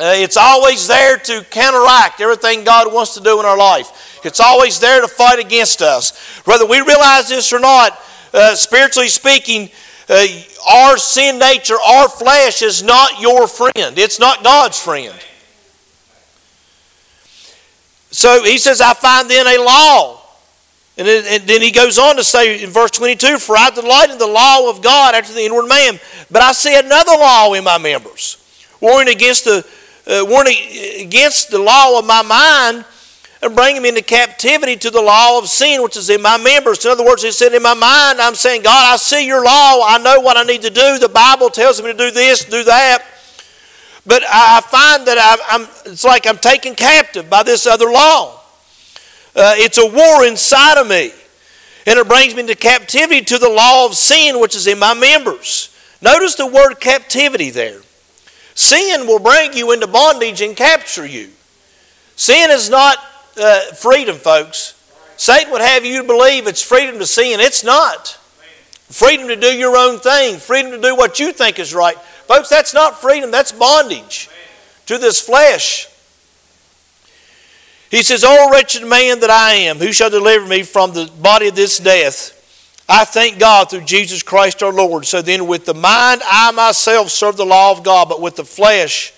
Uh, 0.00 0.14
it's 0.16 0.38
always 0.38 0.88
there 0.88 1.18
to 1.18 1.44
counteract 1.50 2.22
everything 2.22 2.64
God 2.64 2.90
wants 2.90 3.12
to 3.14 3.20
do 3.20 3.38
in 3.38 3.44
our 3.44 3.58
life. 3.58 4.20
It's 4.24 4.40
always 4.40 4.80
there 4.80 5.02
to 5.02 5.08
fight 5.08 5.38
against 5.38 5.82
us. 5.82 6.18
Whether 6.46 6.64
we 6.64 6.80
realize 6.80 7.28
this 7.28 7.52
or 7.52 7.60
not, 7.60 8.00
uh, 8.32 8.54
spiritually 8.54 9.08
speaking, 9.08 9.68
uh, 10.08 10.24
our 10.70 10.96
sin 10.96 11.38
nature, 11.38 11.76
our 11.86 12.08
flesh 12.08 12.62
is 12.62 12.82
not 12.82 13.20
your 13.20 13.46
friend. 13.46 13.98
It's 13.98 14.18
not 14.18 14.42
God's 14.42 14.80
friend. 14.80 15.14
So 18.10 18.42
he 18.42 18.56
says, 18.56 18.80
I 18.80 18.94
find 18.94 19.28
then 19.28 19.46
a 19.46 19.62
law. 19.62 20.22
And 20.96 21.06
then 21.46 21.60
he 21.60 21.70
goes 21.70 21.98
on 21.98 22.16
to 22.16 22.24
say 22.24 22.62
in 22.62 22.70
verse 22.70 22.90
22 22.92 23.38
For 23.38 23.54
I 23.54 23.68
delight 23.68 24.08
in 24.08 24.16
the 24.16 24.26
law 24.26 24.70
of 24.70 24.80
God 24.80 25.14
after 25.14 25.34
the 25.34 25.44
inward 25.44 25.66
man, 25.66 26.00
but 26.30 26.40
I 26.40 26.52
see 26.52 26.78
another 26.78 27.12
law 27.12 27.52
in 27.52 27.64
my 27.64 27.76
members, 27.76 28.38
warring 28.80 29.08
against 29.08 29.44
the, 29.44 29.66
uh, 30.06 30.24
against 30.98 31.50
the 31.50 31.58
law 31.58 31.98
of 31.98 32.06
my 32.06 32.22
mind 32.22 32.84
and 33.42 33.56
bring 33.56 33.80
me 33.80 33.88
into 33.88 34.02
captivity 34.02 34.76
to 34.76 34.90
the 34.90 35.00
law 35.00 35.38
of 35.38 35.48
sin 35.48 35.82
which 35.82 35.96
is 35.96 36.10
in 36.10 36.20
my 36.20 36.36
members. 36.36 36.84
In 36.84 36.90
other 36.90 37.04
words, 37.04 37.22
he 37.22 37.32
said, 37.32 37.54
In 37.54 37.62
my 37.62 37.74
mind, 37.74 38.20
I'm 38.20 38.34
saying, 38.34 38.62
God, 38.62 38.92
I 38.92 38.96
see 38.96 39.26
your 39.26 39.44
law. 39.44 39.82
I 39.86 39.98
know 39.98 40.20
what 40.20 40.36
I 40.36 40.42
need 40.42 40.62
to 40.62 40.70
do. 40.70 40.98
The 40.98 41.08
Bible 41.08 41.48
tells 41.48 41.82
me 41.82 41.92
to 41.92 41.98
do 41.98 42.10
this, 42.10 42.44
do 42.44 42.64
that. 42.64 43.04
But 44.06 44.22
I 44.28 44.60
find 44.60 45.06
that 45.06 45.40
I'm, 45.50 45.62
it's 45.86 46.04
like 46.04 46.26
I'm 46.26 46.38
taken 46.38 46.74
captive 46.74 47.30
by 47.30 47.42
this 47.42 47.66
other 47.66 47.90
law. 47.90 48.40
Uh, 49.36 49.54
it's 49.56 49.78
a 49.78 49.86
war 49.86 50.24
inside 50.24 50.78
of 50.80 50.88
me. 50.88 51.12
And 51.86 51.98
it 51.98 52.08
brings 52.08 52.34
me 52.34 52.40
into 52.40 52.54
captivity 52.54 53.22
to 53.22 53.38
the 53.38 53.48
law 53.48 53.86
of 53.86 53.94
sin, 53.94 54.38
which 54.40 54.54
is 54.54 54.66
in 54.66 54.78
my 54.78 54.94
members. 54.94 55.74
Notice 56.02 56.34
the 56.34 56.46
word 56.46 56.74
captivity 56.80 57.50
there. 57.50 57.80
Sin 58.54 59.06
will 59.06 59.18
bring 59.18 59.52
you 59.54 59.72
into 59.72 59.86
bondage 59.86 60.40
and 60.40 60.56
capture 60.56 61.06
you. 61.06 61.30
Sin 62.16 62.50
is 62.50 62.68
not 62.68 62.98
uh, 63.40 63.60
freedom, 63.72 64.16
folks. 64.16 64.76
Satan 65.16 65.52
would 65.52 65.60
have 65.60 65.84
you 65.84 66.02
believe 66.04 66.46
it's 66.46 66.62
freedom 66.62 66.98
to 66.98 67.06
sin. 67.06 67.40
It's 67.40 67.62
not. 67.62 68.18
Freedom 68.88 69.28
to 69.28 69.36
do 69.36 69.46
your 69.46 69.76
own 69.76 70.00
thing, 70.00 70.38
freedom 70.38 70.72
to 70.72 70.80
do 70.80 70.96
what 70.96 71.20
you 71.20 71.32
think 71.32 71.58
is 71.58 71.72
right. 71.72 71.96
Folks, 72.26 72.48
that's 72.48 72.74
not 72.74 73.00
freedom, 73.00 73.30
that's 73.30 73.52
bondage 73.52 74.28
to 74.86 74.98
this 74.98 75.20
flesh. 75.20 75.88
He 77.90 78.02
says, 78.02 78.24
O 78.24 78.50
wretched 78.50 78.86
man 78.86 79.20
that 79.20 79.30
I 79.30 79.52
am, 79.52 79.78
who 79.78 79.92
shall 79.92 80.10
deliver 80.10 80.46
me 80.46 80.62
from 80.62 80.92
the 80.92 81.10
body 81.20 81.48
of 81.48 81.54
this 81.54 81.78
death? 81.78 82.39
I 82.92 83.04
thank 83.04 83.38
God 83.38 83.70
through 83.70 83.82
Jesus 83.82 84.20
Christ 84.24 84.64
our 84.64 84.72
Lord. 84.72 85.06
So 85.06 85.22
then, 85.22 85.46
with 85.46 85.64
the 85.64 85.74
mind, 85.74 86.22
I 86.24 86.50
myself 86.50 87.10
serve 87.10 87.36
the 87.36 87.46
law 87.46 87.70
of 87.70 87.84
God, 87.84 88.08
but 88.08 88.20
with 88.20 88.34
the 88.34 88.44
flesh, 88.44 89.14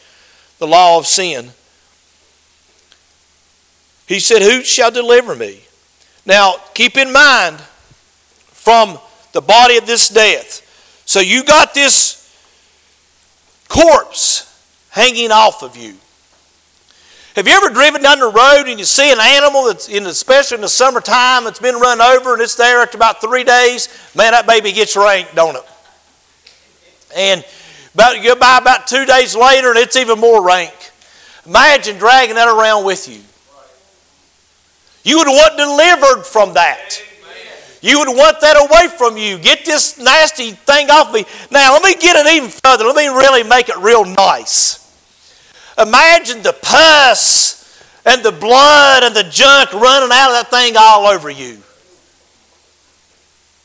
the 0.59 0.67
law 0.67 0.99
of 0.99 1.07
sin. 1.07 1.51
He 4.07 4.21
said, 4.21 4.43
Who 4.43 4.63
shall 4.63 4.91
deliver 4.91 5.35
me? 5.35 5.63
Now, 6.27 6.57
keep 6.75 6.99
in 6.99 7.15
mind, 7.15 7.61
from 8.63 8.99
the 9.33 9.41
body 9.41 9.79
of 9.79 9.87
this 9.87 10.11
death. 10.11 10.61
So 11.07 11.21
you 11.21 11.43
got 11.43 11.73
this 11.73 12.19
corpse 13.69 14.49
hanging 14.91 15.33
off 15.33 15.63
of 15.63 15.79
you. 15.79 15.95
Have 17.35 17.49
you 17.49 17.55
ever 17.55 17.71
driven 17.71 18.03
down 18.03 18.19
the 18.19 18.27
road 18.27 18.65
and 18.69 18.79
you 18.79 18.85
see 18.85 19.11
an 19.11 19.19
animal 19.19 19.65
that's 19.65 19.89
in, 19.89 20.05
especially 20.05 20.57
in 20.57 20.61
the 20.61 20.69
summertime, 20.69 21.47
it's 21.47 21.59
been 21.59 21.77
run 21.77 22.01
over 22.01 22.35
and 22.35 22.43
it's 22.43 22.57
there 22.57 22.83
after 22.83 22.99
about 22.99 23.23
three 23.23 23.43
days? 23.43 23.89
Man, 24.15 24.33
that 24.33 24.47
baby 24.47 24.71
gets 24.73 24.97
rank, 24.97 25.29
don't 25.35 25.57
it? 25.57 25.65
And 27.17 27.45
about, 27.95 28.17
you 28.17 28.23
go 28.23 28.35
by 28.35 28.59
about 28.59 28.87
two 28.87 29.07
days 29.07 29.35
later 29.35 29.71
and 29.71 29.79
it's 29.79 29.97
even 29.97 30.19
more 30.19 30.45
rank. 30.45 30.75
Imagine 31.47 31.97
dragging 31.97 32.35
that 32.35 32.49
around 32.49 32.85
with 32.85 33.09
you. 33.09 33.21
You 35.03 35.19
would 35.19 35.29
want 35.29 35.57
delivered 35.57 36.25
from 36.25 36.55
that. 36.55 37.03
You 37.81 37.99
would 37.99 38.09
want 38.09 38.41
that 38.43 38.57
away 38.57 38.97
from 38.97 39.17
you. 39.17 39.39
Get 39.39 39.65
this 39.65 39.99
nasty 39.99 40.53
thing 40.53 40.89
off 40.91 41.13
me. 41.13 41.25
Now, 41.51 41.73
let 41.73 41.83
me 41.83 41.95
get 41.95 42.15
it 42.15 42.31
even 42.33 42.51
further. 42.51 42.85
Let 42.85 42.95
me 42.95 43.09
really 43.09 43.43
make 43.43 43.69
it 43.71 43.77
real 43.79 44.05
nice. 44.05 44.82
Imagine 45.79 46.43
the 46.43 46.53
pus 46.53 47.63
and 48.05 48.23
the 48.23 48.33
blood 48.33 49.05
and 49.05 49.15
the 49.15 49.25
junk 49.25 49.73
running 49.73 50.11
out 50.13 50.31
of 50.31 50.37
that 50.37 50.51
thing 50.51 50.75
all 50.77 51.07
over 51.07 51.31
you. 51.31 51.59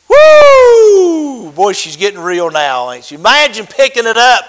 Woo! 0.08 1.52
Boy, 1.52 1.72
she's 1.72 1.96
getting 1.96 2.20
real 2.20 2.50
now, 2.50 2.90
ain't 2.90 3.04
she? 3.04 3.14
Imagine 3.14 3.66
picking 3.66 4.06
it 4.06 4.16
up 4.16 4.44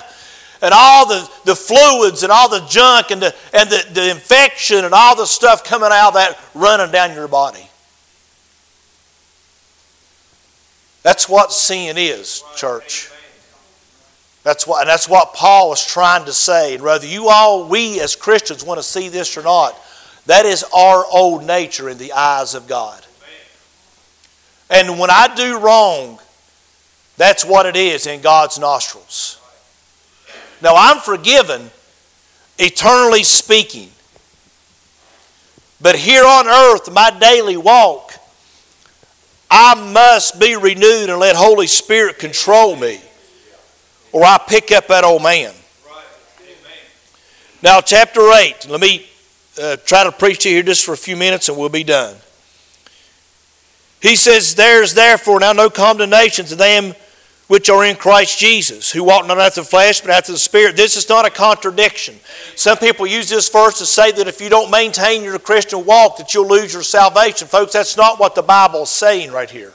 and 0.61 0.73
all 0.73 1.07
the, 1.07 1.29
the 1.45 1.55
fluids 1.55 2.23
and 2.23 2.31
all 2.31 2.49
the 2.49 2.65
junk 2.67 3.11
and, 3.11 3.21
the, 3.21 3.35
and 3.53 3.69
the, 3.69 3.85
the 3.93 4.11
infection 4.11 4.85
and 4.85 4.93
all 4.93 5.15
the 5.15 5.25
stuff 5.25 5.63
coming 5.63 5.89
out 5.91 6.09
of 6.09 6.13
that 6.15 6.39
running 6.53 6.91
down 6.91 7.13
your 7.13 7.27
body. 7.27 7.65
That's 11.01 11.29
what 11.29 11.51
sin 11.51 11.97
is, 11.97 12.43
church. 12.55 13.09
That's 14.49 14.65
what, 14.65 14.81
and 14.81 14.89
that's 14.89 15.07
what 15.07 15.35
Paul 15.35 15.69
was 15.69 15.85
trying 15.85 16.25
to 16.25 16.33
say. 16.33 16.73
And 16.73 16.83
whether 16.83 17.05
you 17.05 17.29
all, 17.29 17.67
we 17.67 18.01
as 18.01 18.15
Christians, 18.15 18.63
want 18.63 18.79
to 18.79 18.83
see 18.83 19.07
this 19.07 19.37
or 19.37 19.43
not, 19.43 19.79
that 20.25 20.47
is 20.47 20.65
our 20.75 21.05
old 21.05 21.43
nature 21.43 21.87
in 21.87 21.99
the 21.99 22.13
eyes 22.13 22.55
of 22.55 22.67
God. 22.67 23.05
And 24.67 24.97
when 24.97 25.11
I 25.11 25.31
do 25.35 25.59
wrong, 25.59 26.17
that's 27.15 27.45
what 27.45 27.67
it 27.67 27.75
is 27.75 28.07
in 28.07 28.21
God's 28.21 28.57
nostrils. 28.57 29.39
Now, 30.63 30.73
I'm 30.75 30.97
forgiven, 30.97 31.69
eternally 32.57 33.23
speaking. 33.23 33.91
But 35.79 35.95
here 35.95 36.25
on 36.25 36.47
earth, 36.47 36.91
my 36.91 37.15
daily 37.19 37.55
walk, 37.55 38.13
I 39.51 39.75
must 39.93 40.39
be 40.39 40.55
renewed 40.55 41.11
and 41.11 41.19
let 41.19 41.35
Holy 41.35 41.67
Spirit 41.67 42.17
control 42.17 42.75
me, 42.75 42.99
or 44.11 44.23
I 44.23 44.37
pick 44.37 44.71
up 44.71 44.87
that 44.87 45.03
old 45.03 45.23
man. 45.23 45.53
Now, 47.61 47.81
chapter 47.81 48.21
8, 48.21 48.67
let 48.69 48.79
me 48.79 49.05
uh, 49.61 49.75
try 49.85 50.05
to 50.05 50.11
preach 50.11 50.39
to 50.43 50.49
you 50.49 50.55
here 50.55 50.63
just 50.63 50.85
for 50.85 50.93
a 50.93 50.97
few 50.97 51.17
minutes 51.17 51.49
and 51.49 51.57
we'll 51.57 51.69
be 51.69 51.83
done. 51.83 52.15
He 54.01 54.15
says, 54.15 54.55
There's 54.55 54.93
therefore 54.93 55.41
now 55.41 55.51
no 55.51 55.69
condemnation 55.69 56.45
to 56.45 56.55
them 56.55 56.93
which 57.47 57.67
are 57.69 57.83
in 57.83 57.95
Christ 57.95 58.37
Jesus, 58.37 58.91
who 58.91 59.03
walk 59.03 59.25
not 59.25 59.39
after 59.39 59.61
the 59.61 59.67
flesh, 59.67 60.01
but 60.01 60.11
after 60.11 60.31
the 60.31 60.37
Spirit. 60.37 60.77
This 60.77 60.95
is 60.95 61.09
not 61.09 61.25
a 61.25 61.31
contradiction. 61.31 62.15
Some 62.55 62.77
people 62.77 63.07
use 63.07 63.27
this 63.27 63.49
verse 63.49 63.79
to 63.79 63.87
say 63.87 64.11
that 64.11 64.27
if 64.27 64.39
you 64.39 64.49
don't 64.49 64.69
maintain 64.69 65.23
your 65.23 65.39
Christian 65.39 65.83
walk, 65.83 66.17
that 66.17 66.33
you'll 66.33 66.47
lose 66.47 66.73
your 66.73 66.83
salvation. 66.83 67.47
Folks, 67.47 67.73
that's 67.73 67.97
not 67.97 68.19
what 68.19 68.35
the 68.35 68.43
Bible 68.43 68.83
is 68.83 68.89
saying 68.89 69.31
right 69.31 69.49
here. 69.49 69.73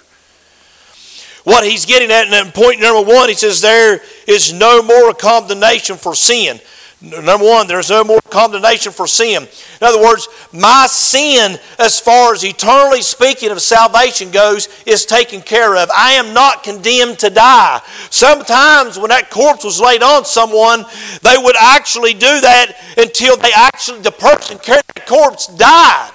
What 1.44 1.64
he's 1.64 1.84
getting 1.84 2.10
at 2.10 2.32
in 2.32 2.52
point 2.52 2.80
number 2.80 3.08
one, 3.08 3.28
he 3.28 3.34
says, 3.34 3.60
There 3.60 4.00
is 4.26 4.52
no 4.52 4.82
more 4.82 5.12
condemnation 5.12 5.96
for 5.96 6.14
sin. 6.14 6.58
Number 7.02 7.44
one, 7.44 7.66
there's 7.66 7.90
no 7.90 8.02
more 8.02 8.20
condemnation 8.30 8.90
for 8.90 9.06
sin. 9.06 9.42
In 9.42 9.86
other 9.86 10.00
words, 10.00 10.26
my 10.52 10.86
sin, 10.88 11.58
as 11.78 12.00
far 12.00 12.32
as 12.32 12.44
eternally 12.44 13.02
speaking 13.02 13.50
of 13.50 13.60
salvation 13.60 14.30
goes, 14.30 14.70
is 14.86 15.04
taken 15.04 15.42
care 15.42 15.76
of. 15.76 15.90
I 15.94 16.12
am 16.12 16.32
not 16.32 16.62
condemned 16.62 17.18
to 17.18 17.28
die. 17.28 17.82
Sometimes 18.08 18.98
when 18.98 19.10
that 19.10 19.28
corpse 19.28 19.64
was 19.64 19.80
laid 19.80 20.02
on 20.02 20.24
someone, 20.24 20.86
they 21.22 21.36
would 21.36 21.56
actually 21.60 22.14
do 22.14 22.40
that 22.40 22.72
until 22.96 23.36
they 23.36 23.52
actually, 23.54 24.00
the 24.00 24.12
person 24.12 24.56
carrying 24.58 24.82
the 24.94 25.02
corpse 25.02 25.48
died. 25.48 26.10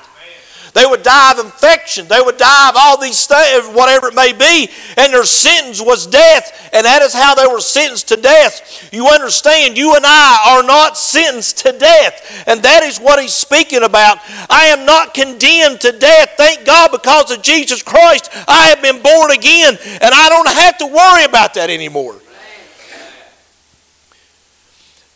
They 0.80 0.86
would 0.86 1.04
die 1.04 1.34
of 1.34 1.40
infection. 1.40 2.08
They 2.08 2.22
would 2.22 2.38
die 2.38 2.70
of 2.70 2.76
all 2.78 2.98
these 2.98 3.28
things, 3.28 3.68
whatever 3.76 4.08
it 4.08 4.16
may 4.16 4.32
be. 4.32 4.72
And 4.96 5.12
their 5.12 5.26
sentence 5.26 5.82
was 5.82 6.08
death. 6.08 6.70
And 6.72 6.86
that 6.86 7.02
is 7.02 7.14
how 7.14 7.36
they 7.36 7.48
were 7.48 7.60
sentenced 7.60 8.08
to 8.10 8.16
death. 8.16 8.88
You 8.94 9.10
understand, 9.10 9.78
you 9.78 9.98
and 9.98 10.06
I 10.06 10.56
are 10.56 10.64
not 10.64 10.98
sentenced 10.98 11.58
to 11.66 11.78
death. 11.78 12.46
And 12.48 12.64
that 12.64 12.84
is 12.84 12.98
what 12.98 13.22
he's 13.22 13.34
speaking 13.34 13.84
about. 13.84 14.20
I 14.50 14.68
am 14.68 14.86
not 14.86 15.14
condemned 15.14 15.82
to 15.82 15.92
death. 15.92 16.36
Thank 16.38 16.66
God 16.66 16.92
because 16.94 17.30
of 17.30 17.42
Jesus 17.42 17.84
Christ, 17.84 18.30
I 18.48 18.68
have 18.68 18.82
been 18.82 19.02
born 19.02 19.32
again. 19.32 19.78
And 20.02 20.14
I 20.14 20.30
don't 20.30 20.48
have 20.48 20.78
to 20.78 20.86
worry 20.86 21.26
about 21.26 21.56
that 21.56 21.70
anymore. 21.70 22.16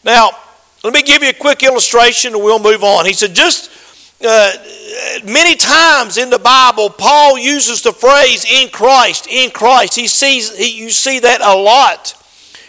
Now, 0.04 0.32
let 0.84 0.94
me 0.94 1.04
give 1.04 1.24
you 1.24 1.30
a 1.30 1.34
quick 1.34 1.64
illustration 1.64 2.34
and 2.34 2.44
we'll 2.44 2.60
move 2.60 2.84
on. 2.84 3.06
He 3.06 3.14
said, 3.14 3.34
just 3.34 3.70
uh, 4.24 4.52
many 5.26 5.56
times 5.56 6.18
in 6.18 6.30
the 6.30 6.40
Bible, 6.40 6.90
Paul 6.90 7.38
uses 7.38 7.82
the 7.82 7.92
phrase 7.92 8.46
"in 8.46 8.70
Christ." 8.70 9.28
In 9.28 9.52
Christ, 9.52 9.96
he 9.96 10.08
sees 10.08 10.56
he, 10.58 10.70
you 10.70 10.90
see 10.90 11.20
that 11.20 11.42
a 11.42 11.56
lot. 11.56 12.16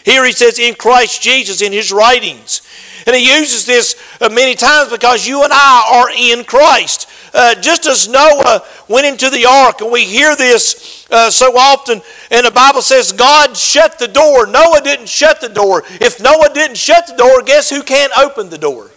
Here 0.03 0.25
he 0.25 0.31
says 0.31 0.59
"in 0.59 0.75
Christ 0.75 1.21
Jesus" 1.21 1.61
in 1.61 1.71
his 1.71 1.91
writings, 1.91 2.61
and 3.05 3.15
he 3.15 3.37
uses 3.37 3.65
this 3.65 3.95
uh, 4.21 4.29
many 4.29 4.55
times 4.55 4.89
because 4.89 5.27
you 5.27 5.43
and 5.43 5.53
I 5.53 5.89
are 5.93 6.09
in 6.11 6.43
Christ. 6.45 7.09
Uh, 7.33 7.53
just 7.55 7.85
as 7.85 8.07
Noah 8.07 8.63
went 8.87 9.05
into 9.05 9.29
the 9.29 9.45
ark, 9.45 9.81
and 9.81 9.91
we 9.91 10.05
hear 10.05 10.37
this 10.37 11.05
uh, 11.11 11.29
so 11.29 11.57
often, 11.57 12.01
and 12.31 12.45
the 12.45 12.51
Bible 12.51 12.81
says 12.81 13.11
God 13.11 13.57
shut 13.57 13.99
the 13.99 14.07
door. 14.07 14.47
Noah 14.47 14.79
didn't 14.81 15.09
shut 15.09 15.41
the 15.41 15.49
door. 15.49 15.83
If 15.99 16.21
Noah 16.21 16.53
didn't 16.53 16.77
shut 16.77 17.07
the 17.07 17.15
door, 17.17 17.41
guess 17.43 17.69
who 17.69 17.83
can't 17.83 18.13
open 18.17 18.49
the 18.49 18.57
door? 18.57 18.89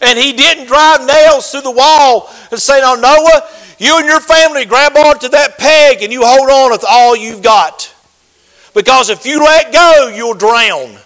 And 0.00 0.18
he 0.18 0.32
didn't 0.32 0.66
drive 0.66 1.06
nails 1.06 1.50
through 1.50 1.62
the 1.62 1.70
wall 1.70 2.30
and 2.50 2.60
say, 2.60 2.80
Now, 2.80 2.94
Noah, 2.94 3.48
you 3.78 3.98
and 3.98 4.06
your 4.06 4.20
family 4.20 4.64
grab 4.64 4.96
onto 4.96 5.28
that 5.28 5.58
peg 5.58 6.02
and 6.02 6.12
you 6.12 6.22
hold 6.24 6.50
on 6.50 6.70
with 6.70 6.84
all 6.88 7.16
you've 7.16 7.42
got. 7.42 7.92
Because 8.74 9.08
if 9.08 9.24
you 9.24 9.40
let 9.40 9.72
go, 9.72 10.12
you'll 10.14 10.34
drown. 10.34 10.98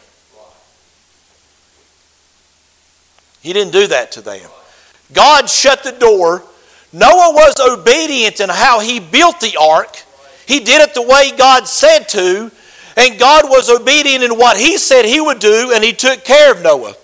He 3.40 3.52
didn't 3.52 3.72
do 3.72 3.86
that 3.86 4.12
to 4.12 4.20
them. 4.20 4.48
God 5.12 5.48
shut 5.48 5.82
the 5.82 5.92
door. 5.92 6.42
Noah 6.92 7.32
was 7.32 7.60
obedient 7.60 8.40
in 8.40 8.48
how 8.48 8.80
he 8.80 9.00
built 9.00 9.40
the 9.40 9.56
ark. 9.60 10.04
He 10.46 10.60
did 10.60 10.82
it 10.82 10.94
the 10.94 11.02
way 11.02 11.30
God 11.36 11.68
said 11.68 12.08
to, 12.10 12.50
and 12.96 13.18
God 13.18 13.44
was 13.48 13.70
obedient 13.70 14.24
in 14.24 14.36
what 14.36 14.56
he 14.56 14.76
said 14.76 15.04
he 15.04 15.20
would 15.20 15.38
do, 15.38 15.72
and 15.72 15.82
he 15.82 15.92
took 15.92 16.24
care 16.24 16.52
of 16.52 16.62
Noah. 16.62 16.94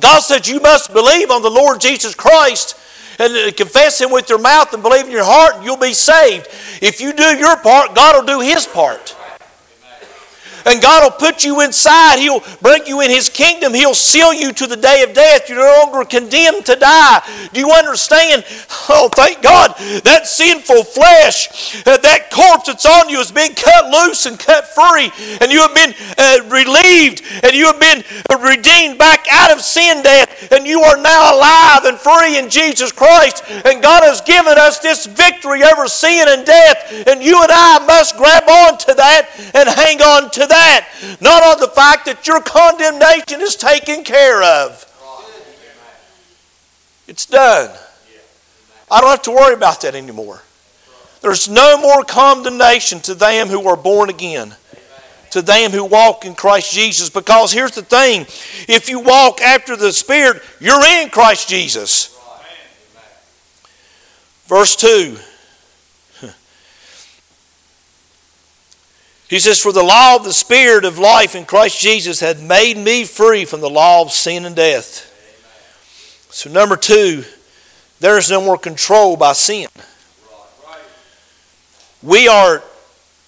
God 0.00 0.20
said, 0.20 0.46
You 0.46 0.60
must 0.60 0.92
believe 0.92 1.30
on 1.30 1.42
the 1.42 1.50
Lord 1.50 1.80
Jesus 1.80 2.14
Christ 2.14 2.76
and 3.18 3.56
confess 3.56 4.00
him 4.00 4.10
with 4.10 4.28
your 4.28 4.38
mouth 4.38 4.72
and 4.74 4.82
believe 4.82 5.06
in 5.06 5.10
your 5.10 5.24
heart, 5.24 5.56
and 5.56 5.64
you'll 5.64 5.78
be 5.78 5.94
saved. 5.94 6.48
If 6.82 7.00
you 7.00 7.12
do 7.12 7.36
your 7.36 7.56
part, 7.56 7.94
God 7.94 8.16
will 8.16 8.40
do 8.40 8.40
his 8.40 8.66
part 8.66 9.15
and 10.66 10.82
God 10.82 11.04
will 11.04 11.18
put 11.18 11.44
you 11.44 11.60
inside. 11.60 12.18
He'll 12.18 12.42
bring 12.60 12.86
you 12.86 13.00
in 13.00 13.10
His 13.10 13.28
kingdom. 13.28 13.72
He'll 13.72 13.94
seal 13.94 14.34
you 14.34 14.52
to 14.52 14.66
the 14.66 14.76
day 14.76 15.04
of 15.04 15.14
death. 15.14 15.48
You're 15.48 15.58
no 15.58 15.84
longer 15.84 16.04
condemned 16.04 16.66
to 16.66 16.74
die. 16.74 17.22
Do 17.52 17.60
you 17.60 17.70
understand? 17.70 18.44
Oh, 18.88 19.08
thank 19.14 19.42
God. 19.42 19.74
That 20.02 20.26
sinful 20.26 20.84
flesh, 20.84 21.86
uh, 21.86 21.96
that 21.98 22.30
corpse 22.30 22.66
that's 22.66 22.84
on 22.84 23.08
you 23.08 23.18
has 23.18 23.30
been 23.30 23.54
cut 23.54 23.90
loose 23.90 24.26
and 24.26 24.38
cut 24.38 24.66
free, 24.66 25.10
and 25.40 25.52
you 25.52 25.60
have 25.60 25.74
been 25.74 25.94
uh, 26.18 26.38
relieved, 26.50 27.22
and 27.44 27.54
you 27.54 27.66
have 27.66 27.78
been 27.78 28.02
uh, 28.30 28.36
redeemed 28.38 28.98
back 28.98 29.26
out 29.30 29.52
of 29.52 29.60
sin 29.60 30.02
death, 30.02 30.50
and 30.50 30.66
you 30.66 30.82
are 30.82 30.96
now 30.96 31.34
alive 31.36 31.84
and 31.84 31.98
free 31.98 32.38
in 32.38 32.50
Jesus 32.50 32.90
Christ. 32.90 33.44
And 33.46 33.82
God 33.82 34.02
has 34.02 34.20
given 34.20 34.58
us 34.58 34.80
this 34.80 35.06
victory 35.06 35.62
over 35.62 35.86
sin 35.86 36.26
and 36.28 36.44
death, 36.44 37.06
and 37.06 37.22
you 37.22 37.40
and 37.40 37.52
I 37.52 37.84
must 37.86 38.16
grab 38.16 38.48
on 38.48 38.78
to 38.78 38.94
that 38.94 39.30
and 39.54 39.68
hang 39.68 40.02
on 40.02 40.30
to 40.32 40.46
that 40.46 40.55
that, 40.56 41.18
not 41.20 41.42
on 41.42 41.60
the 41.60 41.68
fact 41.68 42.06
that 42.06 42.26
your 42.26 42.40
condemnation 42.40 43.40
is 43.40 43.56
taken 43.56 44.04
care 44.04 44.42
of. 44.42 44.82
It's 47.06 47.26
done. 47.26 47.76
I 48.90 49.00
don't 49.00 49.10
have 49.10 49.22
to 49.22 49.30
worry 49.30 49.54
about 49.54 49.82
that 49.82 49.94
anymore. 49.94 50.42
There's 51.20 51.48
no 51.48 51.78
more 51.80 52.04
condemnation 52.04 53.00
to 53.00 53.14
them 53.14 53.48
who 53.48 53.66
are 53.68 53.76
born 53.76 54.10
again, 54.10 54.54
to 55.30 55.42
them 55.42 55.70
who 55.70 55.84
walk 55.84 56.24
in 56.24 56.34
Christ 56.34 56.72
Jesus. 56.72 57.10
Because 57.10 57.52
here's 57.52 57.74
the 57.74 57.82
thing 57.82 58.22
if 58.68 58.88
you 58.88 59.00
walk 59.00 59.40
after 59.40 59.76
the 59.76 59.92
Spirit, 59.92 60.42
you're 60.60 60.84
in 60.84 61.10
Christ 61.10 61.48
Jesus. 61.48 62.12
Verse 64.46 64.76
2 64.76 65.18
He 69.28 69.38
says, 69.40 69.60
For 69.60 69.72
the 69.72 69.82
law 69.82 70.16
of 70.16 70.24
the 70.24 70.32
Spirit 70.32 70.84
of 70.84 70.98
life 70.98 71.34
in 71.34 71.44
Christ 71.44 71.80
Jesus 71.80 72.20
had 72.20 72.40
made 72.40 72.76
me 72.76 73.04
free 73.04 73.44
from 73.44 73.60
the 73.60 73.70
law 73.70 74.02
of 74.02 74.12
sin 74.12 74.44
and 74.44 74.54
death. 74.54 75.12
So, 76.30 76.50
number 76.50 76.76
two, 76.76 77.24
there 77.98 78.18
is 78.18 78.30
no 78.30 78.40
more 78.40 78.58
control 78.58 79.16
by 79.16 79.32
sin. 79.32 79.68
We 82.02 82.28
are, 82.28 82.62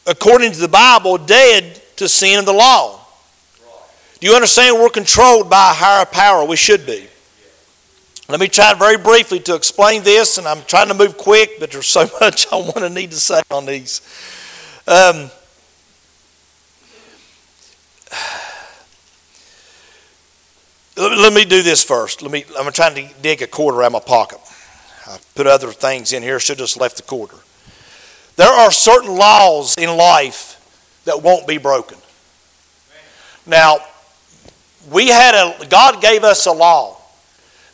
according 0.06 0.52
to 0.52 0.60
the 0.60 0.68
Bible, 0.68 1.18
dead 1.18 1.80
to 1.96 2.08
sin 2.08 2.38
and 2.38 2.46
the 2.46 2.52
law. 2.52 3.00
Do 4.20 4.26
you 4.26 4.34
understand 4.34 4.76
we're 4.76 4.90
controlled 4.90 5.48
by 5.48 5.70
a 5.70 5.74
higher 5.74 6.04
power? 6.04 6.44
We 6.44 6.56
should 6.56 6.86
be. 6.86 7.08
Let 8.28 8.40
me 8.40 8.48
try 8.48 8.74
very 8.74 8.98
briefly 8.98 9.40
to 9.40 9.54
explain 9.54 10.02
this, 10.02 10.36
and 10.36 10.46
I'm 10.46 10.62
trying 10.64 10.88
to 10.88 10.94
move 10.94 11.16
quick, 11.16 11.58
but 11.58 11.70
there's 11.70 11.86
so 11.86 12.08
much 12.20 12.46
I 12.52 12.56
want 12.56 12.78
to 12.78 12.90
need 12.90 13.10
to 13.12 13.16
say 13.16 13.40
on 13.50 13.64
these. 13.64 14.02
Um, 14.86 15.30
let 20.98 21.32
me 21.32 21.44
do 21.44 21.62
this 21.62 21.82
first. 21.82 22.22
Let 22.22 22.30
me. 22.30 22.44
I'm 22.58 22.70
trying 22.72 22.94
to 22.94 23.14
dig 23.22 23.42
a 23.42 23.46
quarter 23.46 23.82
out 23.82 23.86
of 23.86 23.92
my 23.92 24.00
pocket. 24.00 24.38
I 25.06 25.18
put 25.34 25.46
other 25.46 25.70
things 25.72 26.12
in 26.12 26.22
here. 26.22 26.40
Should 26.40 26.58
have 26.58 26.66
just 26.66 26.78
left 26.78 26.96
the 26.96 27.02
quarter. 27.02 27.36
There 28.36 28.48
are 28.48 28.70
certain 28.70 29.14
laws 29.16 29.76
in 29.78 29.96
life 29.96 30.54
that 31.04 31.22
won't 31.22 31.46
be 31.46 31.58
broken. 31.58 31.98
Now, 33.46 33.78
we 34.90 35.08
had 35.08 35.34
a. 35.34 35.66
God 35.66 36.02
gave 36.02 36.24
us 36.24 36.46
a 36.46 36.52
law. 36.52 36.96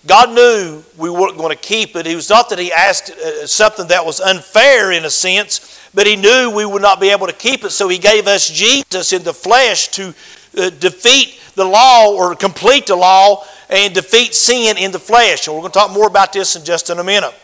God 0.06 0.34
knew 0.34 0.84
we 0.98 1.08
weren't 1.08 1.38
going 1.38 1.56
to 1.56 1.62
keep 1.62 1.96
it. 1.96 2.06
It 2.06 2.14
was 2.14 2.28
not 2.28 2.50
that 2.50 2.58
He 2.58 2.70
asked 2.72 3.10
uh, 3.10 3.46
something 3.46 3.86
that 3.88 4.04
was 4.04 4.20
unfair 4.20 4.92
in 4.92 5.06
a 5.06 5.10
sense, 5.10 5.80
but 5.94 6.06
He 6.06 6.16
knew 6.16 6.52
we 6.54 6.66
would 6.66 6.82
not 6.82 7.00
be 7.00 7.08
able 7.08 7.26
to 7.26 7.32
keep 7.32 7.64
it. 7.64 7.70
So 7.70 7.88
He 7.88 7.96
gave 7.96 8.26
us 8.26 8.50
Jesus 8.50 9.14
in 9.14 9.22
the 9.22 9.32
flesh 9.32 9.88
to 9.88 10.14
uh, 10.58 10.70
defeat 10.70 11.40
the 11.54 11.64
law 11.64 12.12
or 12.12 12.34
complete 12.34 12.86
the 12.86 12.96
law 12.96 13.44
and 13.70 13.94
defeat 13.94 14.34
sin 14.34 14.76
in 14.76 14.92
the 14.92 14.98
flesh. 14.98 15.46
And 15.46 15.56
we're 15.56 15.62
going 15.62 15.72
to 15.72 15.78
talk 15.78 15.90
more 15.92 16.06
about 16.06 16.32
this 16.32 16.56
in 16.56 16.64
just 16.64 16.90
in 16.90 16.98
a 16.98 17.04
minute. 17.04 17.34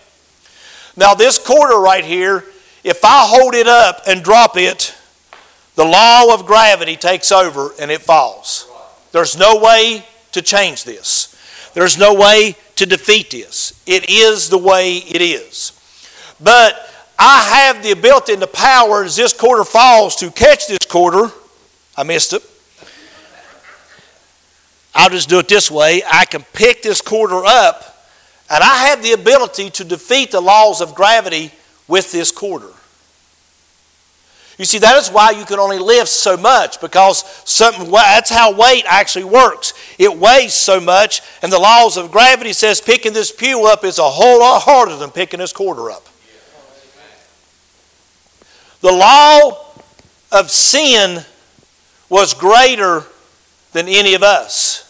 Now, 0.96 1.14
this 1.14 1.38
quarter 1.38 1.78
right 1.78 2.04
here, 2.04 2.44
if 2.84 3.04
I 3.04 3.26
hold 3.26 3.54
it 3.54 3.66
up 3.66 4.02
and 4.06 4.22
drop 4.22 4.56
it, 4.56 4.94
the 5.76 5.84
law 5.84 6.34
of 6.34 6.46
gravity 6.46 6.96
takes 6.96 7.32
over 7.32 7.70
and 7.80 7.90
it 7.90 8.02
falls. 8.02 8.68
There's 9.12 9.38
no 9.38 9.58
way 9.58 10.04
to 10.32 10.42
change 10.42 10.84
this. 10.84 11.36
There's 11.74 11.98
no 11.98 12.14
way 12.14 12.56
to 12.76 12.86
defeat 12.86 13.30
this. 13.30 13.80
It 13.86 14.10
is 14.10 14.48
the 14.48 14.58
way 14.58 14.96
it 14.96 15.22
is. 15.22 15.72
But 16.40 16.74
I 17.18 17.42
have 17.64 17.82
the 17.82 17.92
ability 17.92 18.32
and 18.32 18.42
the 18.42 18.46
power 18.46 19.04
as 19.04 19.16
this 19.16 19.32
quarter 19.32 19.64
falls 19.64 20.16
to 20.16 20.30
catch 20.30 20.66
this 20.66 20.86
quarter. 20.88 21.32
I 21.96 22.02
missed 22.02 22.32
it. 22.32 22.42
I'll 24.94 25.10
just 25.10 25.28
do 25.28 25.38
it 25.38 25.48
this 25.48 25.70
way. 25.70 26.02
I 26.10 26.24
can 26.24 26.42
pick 26.52 26.82
this 26.82 27.00
quarter 27.00 27.44
up, 27.44 28.06
and 28.50 28.62
I 28.62 28.86
have 28.88 29.02
the 29.02 29.12
ability 29.12 29.70
to 29.70 29.84
defeat 29.84 30.32
the 30.32 30.40
laws 30.40 30.80
of 30.80 30.94
gravity 30.94 31.52
with 31.86 32.12
this 32.12 32.30
quarter. 32.32 32.70
You 34.58 34.66
see, 34.66 34.78
that 34.80 34.96
is 34.98 35.08
why 35.08 35.30
you 35.30 35.46
can 35.46 35.58
only 35.58 35.78
lift 35.78 36.08
so 36.08 36.36
much 36.36 36.82
because 36.82 37.24
something, 37.48 37.90
that's 37.90 38.28
how 38.28 38.54
weight 38.54 38.84
actually 38.86 39.24
works. 39.24 39.72
It 39.98 40.14
weighs 40.14 40.52
so 40.52 40.78
much, 40.78 41.22
and 41.40 41.50
the 41.50 41.58
laws 41.58 41.96
of 41.96 42.12
gravity 42.12 42.52
says 42.52 42.78
picking 42.78 43.14
this 43.14 43.32
pew 43.32 43.66
up 43.66 43.84
is 43.84 43.98
a 43.98 44.02
whole 44.02 44.40
lot 44.40 44.60
harder 44.60 44.96
than 44.96 45.12
picking 45.12 45.40
this 45.40 45.54
quarter 45.54 45.90
up. 45.90 46.06
The 48.82 48.92
law 48.92 49.64
of 50.30 50.50
sin 50.50 51.24
was 52.10 52.34
greater 52.34 53.04
than 53.72 53.88
any 53.88 54.14
of 54.14 54.22
us. 54.22 54.86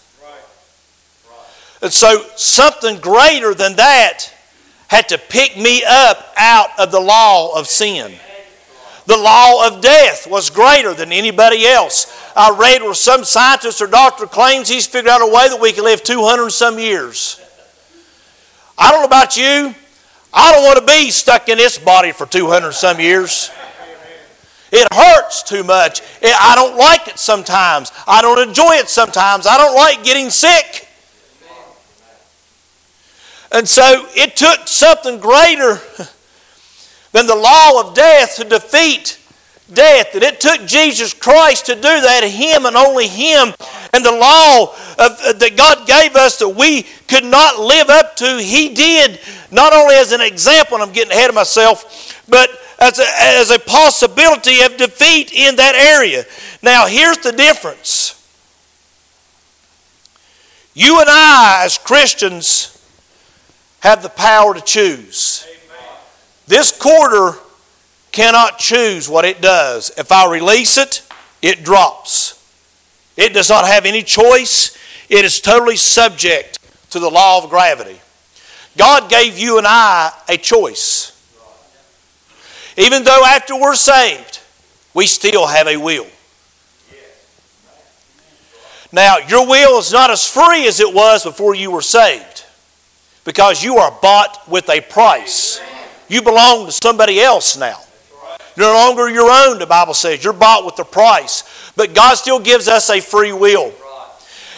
And 1.82 1.92
so 1.92 2.24
something 2.36 2.98
greater 3.00 3.54
than 3.54 3.76
that 3.76 4.32
had 4.88 5.08
to 5.08 5.18
pick 5.18 5.56
me 5.56 5.82
up 5.88 6.32
out 6.36 6.68
of 6.78 6.90
the 6.90 7.00
law 7.00 7.58
of 7.58 7.66
sin. 7.66 8.12
The 9.06 9.16
law 9.16 9.66
of 9.66 9.80
death 9.80 10.26
was 10.30 10.50
greater 10.50 10.94
than 10.94 11.10
anybody 11.10 11.66
else. 11.66 12.06
I 12.36 12.56
read 12.56 12.82
where 12.82 12.94
some 12.94 13.24
scientist 13.24 13.80
or 13.80 13.86
doctor 13.86 14.26
claims 14.26 14.68
he's 14.68 14.86
figured 14.86 15.10
out 15.10 15.22
a 15.22 15.26
way 15.26 15.48
that 15.48 15.60
we 15.60 15.72
can 15.72 15.84
live 15.84 16.02
200 16.02 16.50
some 16.50 16.78
years. 16.78 17.40
I 18.78 18.90
don't 18.90 19.00
know 19.00 19.06
about 19.06 19.36
you. 19.36 19.74
I 20.32 20.52
don't 20.52 20.64
want 20.64 20.78
to 20.78 20.86
be 20.86 21.10
stuck 21.10 21.48
in 21.48 21.58
this 21.58 21.78
body 21.78 22.12
for 22.12 22.26
200 22.26 22.72
some 22.72 23.00
years. 23.00 23.50
It 24.72 24.92
hurts 24.92 25.42
too 25.42 25.64
much. 25.64 26.02
I 26.22 26.54
don't 26.54 26.76
like 26.76 27.08
it 27.08 27.18
sometimes. 27.18 27.92
I 28.06 28.22
don't 28.22 28.38
enjoy 28.38 28.74
it 28.74 28.88
sometimes. 28.88 29.46
I 29.46 29.56
don't 29.56 29.74
like 29.74 30.04
getting 30.04 30.30
sick. 30.30 30.88
And 33.52 33.68
so 33.68 34.06
it 34.14 34.36
took 34.36 34.68
something 34.68 35.18
greater 35.18 35.80
than 37.12 37.26
the 37.26 37.34
law 37.34 37.80
of 37.80 37.94
death 37.94 38.36
to 38.36 38.44
defeat 38.44 39.18
death. 39.72 40.14
And 40.14 40.22
it 40.22 40.40
took 40.40 40.66
Jesus 40.66 41.12
Christ 41.12 41.66
to 41.66 41.74
do 41.74 41.82
that, 41.82 42.22
Him 42.24 42.66
and 42.66 42.76
only 42.76 43.08
Him. 43.08 43.52
And 43.92 44.04
the 44.04 44.12
law 44.12 44.72
of, 44.98 45.38
that 45.40 45.56
God 45.56 45.86
gave 45.86 46.14
us 46.14 46.38
that 46.38 46.48
we 46.48 46.84
could 47.08 47.24
not 47.24 47.58
live 47.58 47.88
up 47.90 48.14
to, 48.16 48.38
He 48.38 48.72
did, 48.72 49.18
not 49.50 49.72
only 49.72 49.96
as 49.96 50.12
an 50.12 50.20
example, 50.20 50.78
I'm 50.80 50.92
getting 50.92 51.12
ahead 51.12 51.28
of 51.28 51.34
myself, 51.34 52.22
but 52.28 52.50
as 52.80 52.98
a, 52.98 53.04
as 53.18 53.50
a 53.50 53.58
possibility 53.58 54.62
of 54.62 54.76
defeat 54.76 55.32
in 55.32 55.56
that 55.56 55.74
area. 55.74 56.24
Now, 56.62 56.86
here's 56.86 57.18
the 57.18 57.32
difference. 57.32 58.16
You 60.74 61.00
and 61.00 61.08
I, 61.10 61.62
as 61.64 61.76
Christians, 61.76 62.76
have 63.80 64.02
the 64.02 64.08
power 64.08 64.54
to 64.54 64.60
choose. 64.60 65.46
This 66.46 66.76
quarter 66.76 67.38
cannot 68.12 68.58
choose 68.58 69.08
what 69.08 69.24
it 69.24 69.40
does. 69.40 69.90
If 69.96 70.10
I 70.10 70.30
release 70.30 70.78
it, 70.78 71.02
it 71.42 71.64
drops. 71.64 72.36
It 73.16 73.34
does 73.34 73.50
not 73.50 73.66
have 73.66 73.84
any 73.84 74.02
choice. 74.02 74.76
It 75.08 75.24
is 75.24 75.40
totally 75.40 75.76
subject 75.76 76.58
to 76.90 76.98
the 76.98 77.10
law 77.10 77.42
of 77.42 77.50
gravity. 77.50 78.00
God 78.76 79.10
gave 79.10 79.38
you 79.38 79.58
and 79.58 79.66
I 79.66 80.12
a 80.28 80.36
choice. 80.36 81.19
Even 82.80 83.04
though 83.04 83.22
after 83.26 83.54
we're 83.54 83.74
saved, 83.74 84.40
we 84.94 85.06
still 85.06 85.46
have 85.46 85.68
a 85.68 85.76
will. 85.76 86.06
Now, 88.90 89.18
your 89.18 89.46
will 89.46 89.78
is 89.78 89.92
not 89.92 90.10
as 90.10 90.26
free 90.26 90.66
as 90.66 90.80
it 90.80 90.92
was 90.92 91.24
before 91.24 91.54
you 91.54 91.70
were 91.70 91.82
saved 91.82 92.44
because 93.24 93.62
you 93.62 93.76
are 93.76 93.96
bought 94.00 94.48
with 94.48 94.68
a 94.70 94.80
price. 94.80 95.60
You 96.08 96.22
belong 96.22 96.66
to 96.66 96.72
somebody 96.72 97.20
else 97.20 97.56
now. 97.56 97.78
You're 98.56 98.72
no 98.72 98.72
longer 98.72 99.08
your 99.10 99.30
own, 99.30 99.58
the 99.58 99.66
Bible 99.66 99.94
says. 99.94 100.24
You're 100.24 100.32
bought 100.32 100.64
with 100.64 100.78
a 100.78 100.84
price. 100.84 101.44
But 101.76 101.94
God 101.94 102.14
still 102.14 102.40
gives 102.40 102.66
us 102.66 102.90
a 102.90 103.00
free 103.00 103.32
will. 103.32 103.72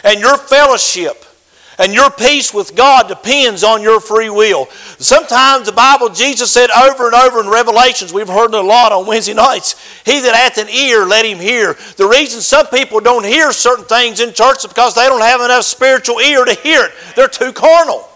And 0.05 0.21
your 0.21 0.39
fellowship 0.39 1.25
and 1.79 1.95
your 1.95 2.11
peace 2.11 2.53
with 2.53 2.75
God 2.77 3.09
depends 3.09 3.65
on 3.65 3.83
your 3.83 4.01
free 4.01 4.31
will. 4.31 4.67
Sometimes 4.99 5.67
the 5.67 5.73
Bible, 5.73 6.11
Jesus 6.11 6.51
said 6.51 6.71
over 6.71 7.07
and 7.07 7.15
over 7.15 7.41
in 7.41 7.49
Revelations, 7.49 8.13
we've 8.13 8.29
heard 8.29 8.53
it 8.53 8.55
a 8.55 8.61
lot 8.61 8.93
on 8.93 9.07
Wednesday 9.07 9.35
nights, 9.35 9.75
He 10.05 10.21
that 10.21 10.35
hath 10.35 10.59
an 10.59 10.69
ear, 10.69 11.07
let 11.07 11.25
him 11.25 11.39
hear. 11.39 11.77
The 11.97 12.07
reason 12.07 12.41
some 12.41 12.67
people 12.67 13.01
don't 13.01 13.25
hear 13.25 13.53
certain 13.53 13.87
things 13.87 14.21
in 14.21 14.33
church 14.35 14.59
is 14.59 14.67
because 14.67 14.95
they 14.95 15.07
don't 15.07 15.23
have 15.23 15.41
enough 15.41 15.65
spiritual 15.65 16.21
ear 16.21 16.45
to 16.45 16.55
hear 16.55 16.87
it. 16.87 16.93
They're 17.17 17.29
too 17.29 17.53
carnal. 17.53 18.09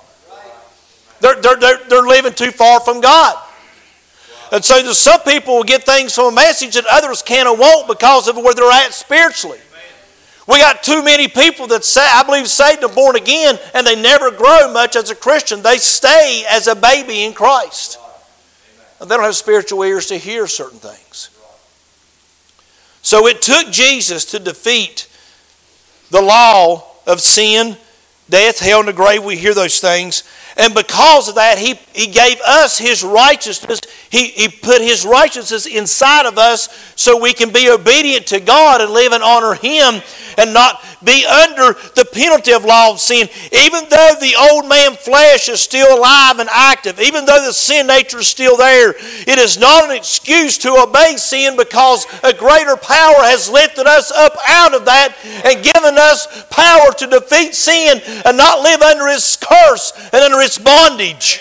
They're, 1.20 1.40
they're, 1.40 1.56
they're, 1.56 1.80
they're 1.88 2.02
living 2.02 2.34
too 2.34 2.50
far 2.50 2.80
from 2.80 3.00
God. 3.00 3.42
And 4.52 4.64
so 4.64 4.80
some 4.92 5.20
people 5.22 5.56
will 5.56 5.64
get 5.64 5.84
things 5.84 6.14
from 6.14 6.32
a 6.32 6.36
message 6.36 6.74
that 6.74 6.84
others 6.90 7.22
can 7.22 7.46
or 7.46 7.56
won't 7.56 7.88
because 7.88 8.28
of 8.28 8.36
where 8.36 8.54
they're 8.54 8.70
at 8.70 8.92
spiritually. 8.92 9.58
We 10.46 10.60
got 10.60 10.82
too 10.82 11.02
many 11.02 11.26
people 11.26 11.66
that 11.68 11.84
say, 11.84 12.06
I 12.06 12.22
believe 12.22 12.46
saved 12.46 12.84
and 12.84 12.94
born 12.94 13.16
again, 13.16 13.58
and 13.74 13.86
they 13.86 14.00
never 14.00 14.30
grow 14.30 14.72
much 14.72 14.94
as 14.94 15.10
a 15.10 15.14
Christian. 15.14 15.60
They 15.60 15.78
stay 15.78 16.44
as 16.48 16.68
a 16.68 16.76
baby 16.76 17.24
in 17.24 17.32
Christ. 17.32 17.98
And 19.00 19.10
they 19.10 19.16
don't 19.16 19.24
have 19.24 19.36
spiritual 19.36 19.82
ears 19.82 20.06
to 20.06 20.16
hear 20.16 20.46
certain 20.46 20.78
things. 20.78 21.30
So 23.02 23.26
it 23.26 23.42
took 23.42 23.70
Jesus 23.70 24.24
to 24.26 24.38
defeat 24.38 25.08
the 26.10 26.22
law 26.22 26.84
of 27.06 27.20
sin, 27.20 27.76
death, 28.30 28.60
hell, 28.60 28.80
and 28.80 28.88
the 28.88 28.92
grave. 28.92 29.24
We 29.24 29.36
hear 29.36 29.54
those 29.54 29.80
things. 29.80 30.22
And 30.56 30.74
because 30.74 31.28
of 31.28 31.34
that, 31.34 31.58
he, 31.58 31.74
he 31.92 32.06
gave 32.06 32.40
us 32.40 32.78
His 32.78 33.04
righteousness. 33.04 33.80
He, 34.10 34.28
he 34.28 34.48
put 34.48 34.80
His 34.80 35.04
righteousness 35.04 35.66
inside 35.66 36.24
of 36.24 36.38
us 36.38 36.68
so 36.96 37.20
we 37.20 37.34
can 37.34 37.52
be 37.52 37.68
obedient 37.68 38.26
to 38.28 38.40
God 38.40 38.80
and 38.80 38.90
live 38.90 39.12
and 39.12 39.22
honor 39.22 39.54
Him 39.54 40.02
and 40.38 40.54
not 40.54 40.82
be 41.06 41.24
under 41.24 41.78
the 41.94 42.04
penalty 42.12 42.52
of 42.52 42.64
law 42.64 42.90
of 42.90 43.00
sin. 43.00 43.28
Even 43.52 43.84
though 43.88 44.14
the 44.20 44.34
old 44.50 44.68
man 44.68 44.94
flesh 44.94 45.48
is 45.48 45.60
still 45.60 45.96
alive 45.96 46.40
and 46.40 46.50
active, 46.52 47.00
even 47.00 47.24
though 47.24 47.42
the 47.46 47.52
sin 47.52 47.86
nature 47.86 48.18
is 48.18 48.26
still 48.26 48.56
there, 48.56 48.90
it 48.90 49.38
is 49.38 49.56
not 49.56 49.84
an 49.84 49.96
excuse 49.96 50.58
to 50.58 50.70
obey 50.72 51.14
sin 51.16 51.56
because 51.56 52.06
a 52.24 52.34
greater 52.34 52.76
power 52.76 53.22
has 53.22 53.48
lifted 53.48 53.86
us 53.86 54.10
up 54.10 54.34
out 54.48 54.74
of 54.74 54.84
that 54.84 55.16
and 55.44 55.64
given 55.64 55.96
us 55.96 56.26
power 56.50 56.92
to 56.92 57.06
defeat 57.06 57.54
sin 57.54 58.02
and 58.26 58.36
not 58.36 58.62
live 58.62 58.82
under 58.82 59.06
its 59.06 59.36
curse 59.36 59.92
and 60.12 60.22
under 60.22 60.40
its 60.40 60.58
bondage. 60.58 61.40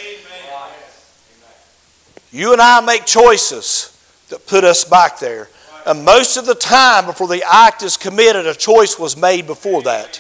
You 2.32 2.54
and 2.54 2.62
I 2.62 2.82
make 2.82 3.06
choices 3.06 3.97
that 4.30 4.45
put 4.45 4.63
us 4.63 4.84
back 4.84 5.19
there. 5.19 5.49
And 5.86 6.04
most 6.04 6.36
of 6.38 6.48
the 6.48 6.56
time, 6.56 7.06
before 7.06 7.28
the 7.28 7.43
act 7.48 7.84
is 7.84 7.95
committed, 7.95 8.48
a 8.48 8.56
choice 8.56 8.98
was 8.98 9.15
made 9.15 9.45
before 9.45 9.84
that. 9.84 10.19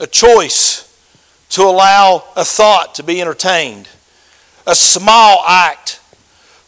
A 0.00 0.06
choice 0.06 0.82
to 1.50 1.62
allow 1.62 2.24
a 2.34 2.44
thought 2.44 2.94
to 2.94 3.02
be 3.02 3.20
entertained, 3.20 3.88
a 4.66 4.74
small 4.74 5.44
act, 5.46 6.00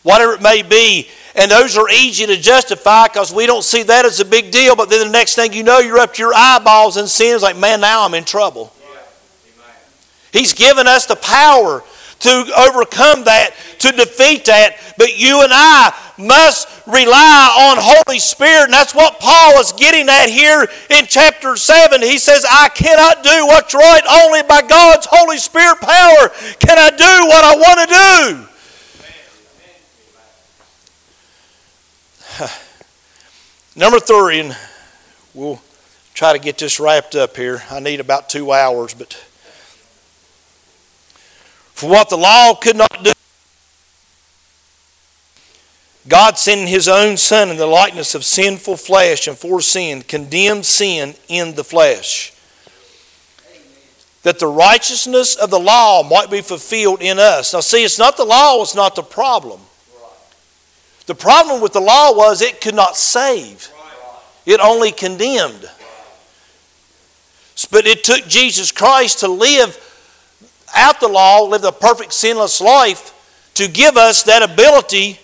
whatever 0.03 0.35
it 0.35 0.43
may 0.43 0.63
be. 0.63 1.09
And 1.35 1.51
those 1.51 1.77
are 1.77 1.89
easy 1.89 2.27
to 2.27 2.37
justify 2.37 3.05
because 3.05 3.33
we 3.33 3.47
don't 3.47 3.65
see 3.65 3.83
that 3.85 4.05
as 4.05 4.21
a 4.21 4.25
big 4.25 4.51
deal. 4.51 4.77
But 4.77 4.91
then 4.91 5.07
the 5.07 5.13
next 5.13 5.35
thing 5.37 5.53
you 5.53 5.63
know, 5.63 5.79
you're 5.79 5.99
up 5.99 6.15
to 6.15 6.23
your 6.23 6.35
eyeballs 6.35 6.97
in 6.97 7.07
sin. 7.07 7.35
It's 7.35 7.43
like, 7.43 7.57
man, 7.57 7.81
now 7.81 8.05
I'm 8.05 8.15
in 8.15 8.25
trouble. 8.25 8.73
He's 10.33 10.53
given 10.53 10.87
us 10.87 11.07
the 11.07 11.17
power 11.17 11.83
to 12.21 12.53
overcome 12.59 13.25
that, 13.25 13.55
to 13.79 13.93
defeat 13.93 14.45
that. 14.47 14.77
But 14.99 15.19
you 15.19 15.43
and 15.43 15.53
I 15.53 15.95
must 16.19 16.69
rely 16.87 17.71
on 17.71 17.77
Holy 17.79 18.19
Spirit. 18.19 18.65
And 18.65 18.73
that's 18.73 18.95
what 18.95 19.21
Paul 19.21 19.61
is 19.61 19.73
getting 19.73 20.09
at 20.09 20.29
here 20.29 20.67
in 20.91 21.07
chapter 21.07 21.57
7. 21.57 22.03
He 22.03 22.19
says, 22.19 22.45
I 22.51 22.69
cannot 22.71 23.23
do 23.23 23.47
what's 23.47 23.75
right. 23.75 24.03
Only 24.11 24.43
by 24.43 24.63
God's 24.63 25.07
Holy 25.09 25.39
Spirit 25.39 25.81
power 25.81 26.29
can 26.59 26.79
I 26.79 26.91
do 26.91 27.27
what 27.29 27.45
I 27.45 27.57
want 27.57 27.89
to 27.89 27.95
do. 32.37 32.49
Number 33.77 34.01
three, 34.01 34.41
and 34.41 34.57
we'll 35.35 35.61
try 36.15 36.33
to 36.33 36.39
get 36.39 36.59
this 36.59 36.81
wrapped 36.81 37.15
up 37.15 37.37
here. 37.37 37.63
I 37.71 37.79
need 37.79 38.01
about 38.01 38.29
two 38.29 38.51
hours, 38.51 38.93
but 38.95 39.17
for 41.79 41.89
what 41.89 42.09
the 42.09 42.17
law 42.17 42.55
could 42.55 42.75
not 42.75 43.05
do, 43.05 43.13
God 46.09 46.37
sending 46.37 46.67
His 46.67 46.89
own 46.89 47.17
Son 47.17 47.51
in 47.51 47.57
the 47.57 47.67
likeness 47.67 48.17
of 48.17 48.25
sinful 48.25 48.79
flesh 48.79 49.29
and 49.29 49.39
for 49.39 49.61
sin, 49.61 50.03
condemned 50.03 50.67
sin 50.67 51.15
in 51.29 51.55
the 51.55 51.63
flesh. 51.63 52.33
That 54.25 54.41
the 54.41 54.49
righteousness 54.49 55.37
of 55.37 55.51
the 55.51 55.61
law 55.61 56.03
might 56.03 56.33
be 56.33 56.41
fulfilled 56.41 57.01
in 57.01 57.21
us. 57.21 57.55
Now, 57.55 57.61
see, 57.61 57.85
it's 57.85 57.97
not 57.97 58.17
the 58.17 58.25
law, 58.25 58.61
it's 58.61 58.75
not 58.75 58.97
the 58.97 59.03
problem. 59.03 59.61
The 61.07 61.15
problem 61.15 61.61
with 61.63 61.75
the 61.75 61.81
law 61.81 62.13
was 62.13 62.43
it 62.43 62.61
could 62.61 62.75
not 62.75 62.97
save, 62.97 63.71
it 64.45 64.59
only 64.59 64.91
condemned. 64.91 65.71
But 67.71 67.87
it 67.87 68.03
took 68.03 68.27
Jesus 68.27 68.73
Christ 68.73 69.21
to 69.21 69.29
live 69.29 69.85
out 70.75 71.01
the 71.01 71.09
law, 71.09 71.43
live 71.43 71.65
a 71.65 71.73
perfect 71.73 72.13
sinless 72.13 72.61
life, 72.61 73.15
to 73.55 73.69
give 73.69 73.97
us 73.97 74.23
that 74.25 74.43
ability 74.43 75.19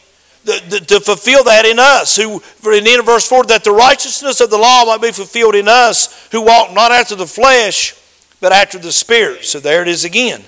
to 0.45 1.01
fulfill 1.01 1.45
that 1.45 1.65
in 1.65 1.79
us. 1.79 2.17
Who, 2.17 2.43
in 2.73 2.85
the 2.85 2.91
end 2.91 3.01
of 3.01 3.07
verse 3.07 3.27
4, 3.29 3.45
that 3.45 3.65
the 3.65 3.73
righteousness 3.73 4.41
of 4.41 4.51
the 4.51 4.59
law 4.59 4.85
might 4.85 5.01
be 5.01 5.13
fulfilled 5.13 5.55
in 5.55 5.69
us 5.69 6.29
who 6.31 6.43
walk 6.43 6.73
not 6.73 6.93
after 6.93 7.15
the 7.15 7.27
flesh, 7.27 7.95
but 8.41 8.53
after 8.53 8.79
the 8.79 8.93
Spirit. 8.93 9.45
So 9.45 9.61
there 9.61 9.83
it 9.83 9.89
is 9.89 10.05
again. 10.05 10.43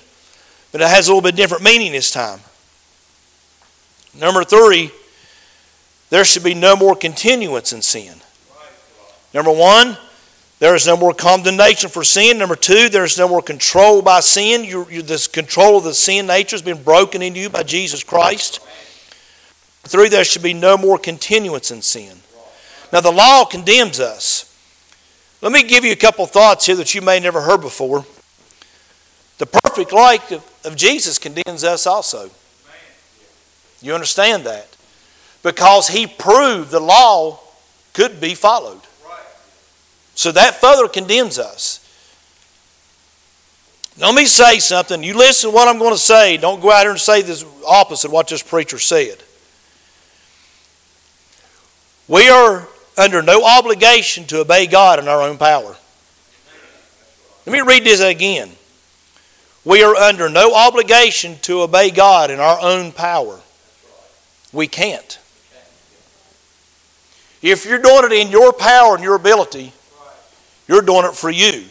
But 0.73 0.81
it 0.81 0.89
has 0.89 1.09
a 1.09 1.13
little 1.13 1.23
bit 1.23 1.37
different 1.37 1.63
meaning 1.63 1.93
this 1.93 2.11
time. 2.11 2.41
Number 4.19 4.45
three, 4.45 4.91
there 6.11 6.25
should 6.25 6.45
be 6.45 6.55
no 6.55 6.77
more 6.77 6.95
continuance 6.95 7.73
in 7.73 7.83
sin. 7.83 8.15
Number 9.33 9.51
one, 9.51 9.97
there 10.59 10.75
is 10.75 10.87
no 10.87 10.97
more 10.97 11.13
condemnation 11.13 11.91
for 11.91 12.03
sin. 12.03 12.39
Number 12.39 12.57
two, 12.57 12.89
there 12.89 13.05
is 13.05 13.19
no 13.19 13.29
more 13.29 13.43
control 13.43 14.03
by 14.03 14.21
sin. 14.21 14.65
You, 14.65 14.87
you, 14.91 15.03
this 15.03 15.27
control 15.27 15.79
of 15.79 15.85
the 15.85 15.95
sin 15.95 16.27
nature 16.27 16.55
has 16.55 16.63
been 16.63 16.83
broken 16.83 17.23
into 17.23 17.41
you 17.41 17.51
by 17.51 17.63
Jesus 17.63 18.03
Christ. 18.03 18.61
Three, 19.85 20.09
there 20.09 20.25
should 20.25 20.43
be 20.43 20.55
no 20.55 20.77
more 20.77 20.99
continuance 20.99 21.71
in 21.71 21.83
sin. 21.83 22.19
Now, 22.93 23.01
the 23.01 23.13
law 23.13 23.45
condemns 23.45 24.01
us. 24.01 24.53
Let 25.43 25.53
me 25.53 25.63
give 25.63 25.85
you 25.85 25.93
a 25.93 25.97
couple 25.97 26.27
thoughts 26.27 26.67
here 26.67 26.77
that 26.77 26.95
you 26.95 27.03
may 27.03 27.21
never 27.21 27.43
heard 27.43 27.61
before. 27.61 28.05
The 29.39 29.47
perfect 29.47 29.93
life 29.93 30.33
of, 30.33 30.45
of 30.65 30.77
Jesus 30.77 31.19
condemns 31.19 31.63
us 31.63 31.87
also. 31.87 32.31
You 33.83 33.95
understand 33.95 34.45
that? 34.45 34.77
because 35.47 35.87
he 35.87 36.09
proved 36.09 36.73
the 36.73 36.81
law 36.81 37.39
could 37.93 38.21
be 38.21 38.35
followed. 38.35 38.81
So 40.17 40.33
that 40.33 40.57
further 40.57 40.89
condemns 40.89 41.39
us. 41.39 41.83
Let 43.99 44.15
me 44.15 44.25
say 44.25 44.59
something. 44.59 45.03
You 45.03 45.17
listen 45.17 45.51
to 45.51 45.55
what 45.55 45.69
I'm 45.69 45.79
going 45.79 45.93
to 45.93 45.99
say. 45.99 46.37
Don't 46.39 46.61
go 46.61 46.73
out 46.73 46.83
here 46.83 46.91
and 46.91 47.01
say 47.01 47.23
this 47.23 47.45
opposite 47.67 48.09
of 48.09 48.13
what 48.13 48.29
this 48.29 48.43
preacher 48.43 48.79
said. 48.79 49.23
We 52.09 52.29
are 52.29 52.67
under 52.97 53.23
no 53.23 53.45
obligation 53.45 54.25
to 54.27 54.41
obey 54.41 54.67
God 54.67 54.99
in 54.99 55.07
our 55.07 55.23
own 55.23 55.39
power. 55.39 55.77
Let 57.45 57.53
me 57.53 57.61
read 57.61 57.85
this 57.85 58.01
again. 58.01 58.51
We 59.65 59.83
are 59.83 59.95
under 59.95 60.29
no 60.29 60.55
obligation 60.55 61.39
to 61.43 61.63
obey 61.63 61.91
God 61.91 62.31
in 62.31 62.41
our 62.41 62.61
own 62.61 62.93
power. 62.93 63.41
We 64.53 64.67
can't. 64.67 65.19
If 67.43 67.67
you're 67.67 67.81
doing 67.83 68.05
it 68.05 68.13
in 68.13 68.29
your 68.31 68.53
power 68.53 68.95
and 68.95 69.05
your 69.05 69.15
ability, 69.15 69.73
you're 70.69 70.83
doing 70.83 71.05
it 71.05 71.15
for 71.15 71.31
you. 71.31 71.65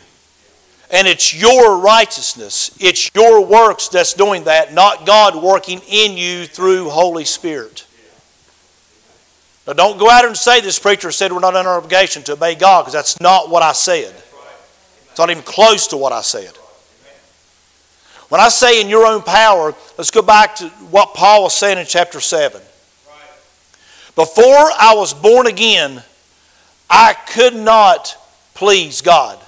And 0.91 1.07
it's 1.07 1.33
your 1.33 1.79
righteousness, 1.79 2.75
it's 2.79 3.09
your 3.15 3.45
works 3.45 3.89
that's 3.89 4.13
doing 4.13 4.43
that, 4.43 4.73
not 4.73 5.05
God 5.05 5.41
working 5.41 5.81
in 5.87 6.15
you 6.15 6.45
through 6.45 6.89
Holy 6.89 7.25
Spirit. 7.25 7.85
Now, 9.65 9.73
don't 9.73 9.97
go 9.97 10.09
out 10.09 10.25
and 10.25 10.37
say 10.37 10.61
this 10.61 10.77
preacher 10.77 11.11
said 11.11 11.31
we're 11.33 11.39
not 11.39 11.55
under 11.55 11.71
obligation 11.71 12.21
to 12.23 12.33
obey 12.33 12.53
God 12.53 12.83
because 12.83 12.93
that's 12.93 13.19
not 13.19 13.49
what 13.49 13.63
I 13.63 13.71
said. 13.71 14.13
It's 15.09 15.17
not 15.17 15.31
even 15.31 15.43
close 15.43 15.87
to 15.87 15.97
what 15.97 16.13
I 16.13 16.21
said. 16.21 16.55
When 18.29 18.41
I 18.41 18.49
say 18.49 18.81
in 18.81 18.89
your 18.89 19.05
own 19.05 19.21
power, 19.21 19.73
let's 19.97 20.11
go 20.11 20.21
back 20.21 20.55
to 20.57 20.67
what 20.91 21.13
Paul 21.13 21.43
was 21.43 21.53
saying 21.55 21.77
in 21.77 21.85
chapter 21.85 22.19
7. 22.19 22.61
Before 24.15 24.43
I 24.43 24.93
was 24.95 25.13
born 25.13 25.47
again, 25.47 26.03
I 26.89 27.13
could 27.13 27.55
not 27.55 28.15
please 28.55 29.01
God. 29.01 29.39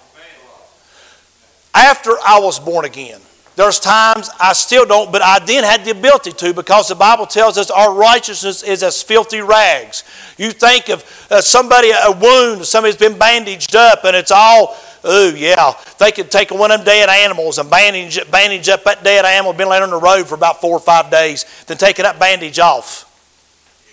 After 1.73 2.11
I 2.25 2.39
was 2.39 2.59
born 2.59 2.85
again, 2.85 3.19
there's 3.57 3.79
times 3.79 4.29
I 4.39 4.53
still 4.53 4.85
don't, 4.85 5.11
but 5.11 5.23
I 5.23 5.39
then 5.39 5.63
had 5.63 5.83
the 5.83 5.89
ability 5.89 6.31
to 6.33 6.53
because 6.53 6.89
the 6.89 6.95
Bible 6.95 7.25
tells 7.25 7.57
us 7.57 7.71
our 7.71 7.91
righteousness 7.91 8.61
is 8.61 8.83
as 8.83 9.01
filthy 9.01 9.41
rags. 9.41 10.03
You 10.37 10.51
think 10.51 10.89
of 10.89 11.03
uh, 11.31 11.41
somebody, 11.41 11.89
a 11.89 12.11
wound, 12.11 12.63
somebody's 12.65 12.97
been 12.97 13.17
bandaged 13.17 13.75
up, 13.75 14.03
and 14.03 14.15
it's 14.15 14.29
all, 14.29 14.77
oh, 15.03 15.33
yeah. 15.35 15.73
They 15.97 16.11
could 16.11 16.29
take 16.29 16.51
one 16.51 16.69
of 16.69 16.79
them 16.79 16.85
dead 16.85 17.09
animals 17.09 17.57
and 17.57 17.67
bandage, 17.67 18.19
bandage 18.29 18.69
up 18.69 18.83
that 18.83 19.03
dead 19.03 19.25
animal, 19.25 19.53
been 19.53 19.69
laying 19.69 19.81
on 19.81 19.89
the 19.89 19.99
road 19.99 20.27
for 20.27 20.35
about 20.35 20.61
four 20.61 20.73
or 20.73 20.79
five 20.79 21.09
days, 21.09 21.45
then 21.65 21.77
taking 21.77 22.03
that 22.03 22.19
bandage 22.19 22.59
off. 22.59 23.05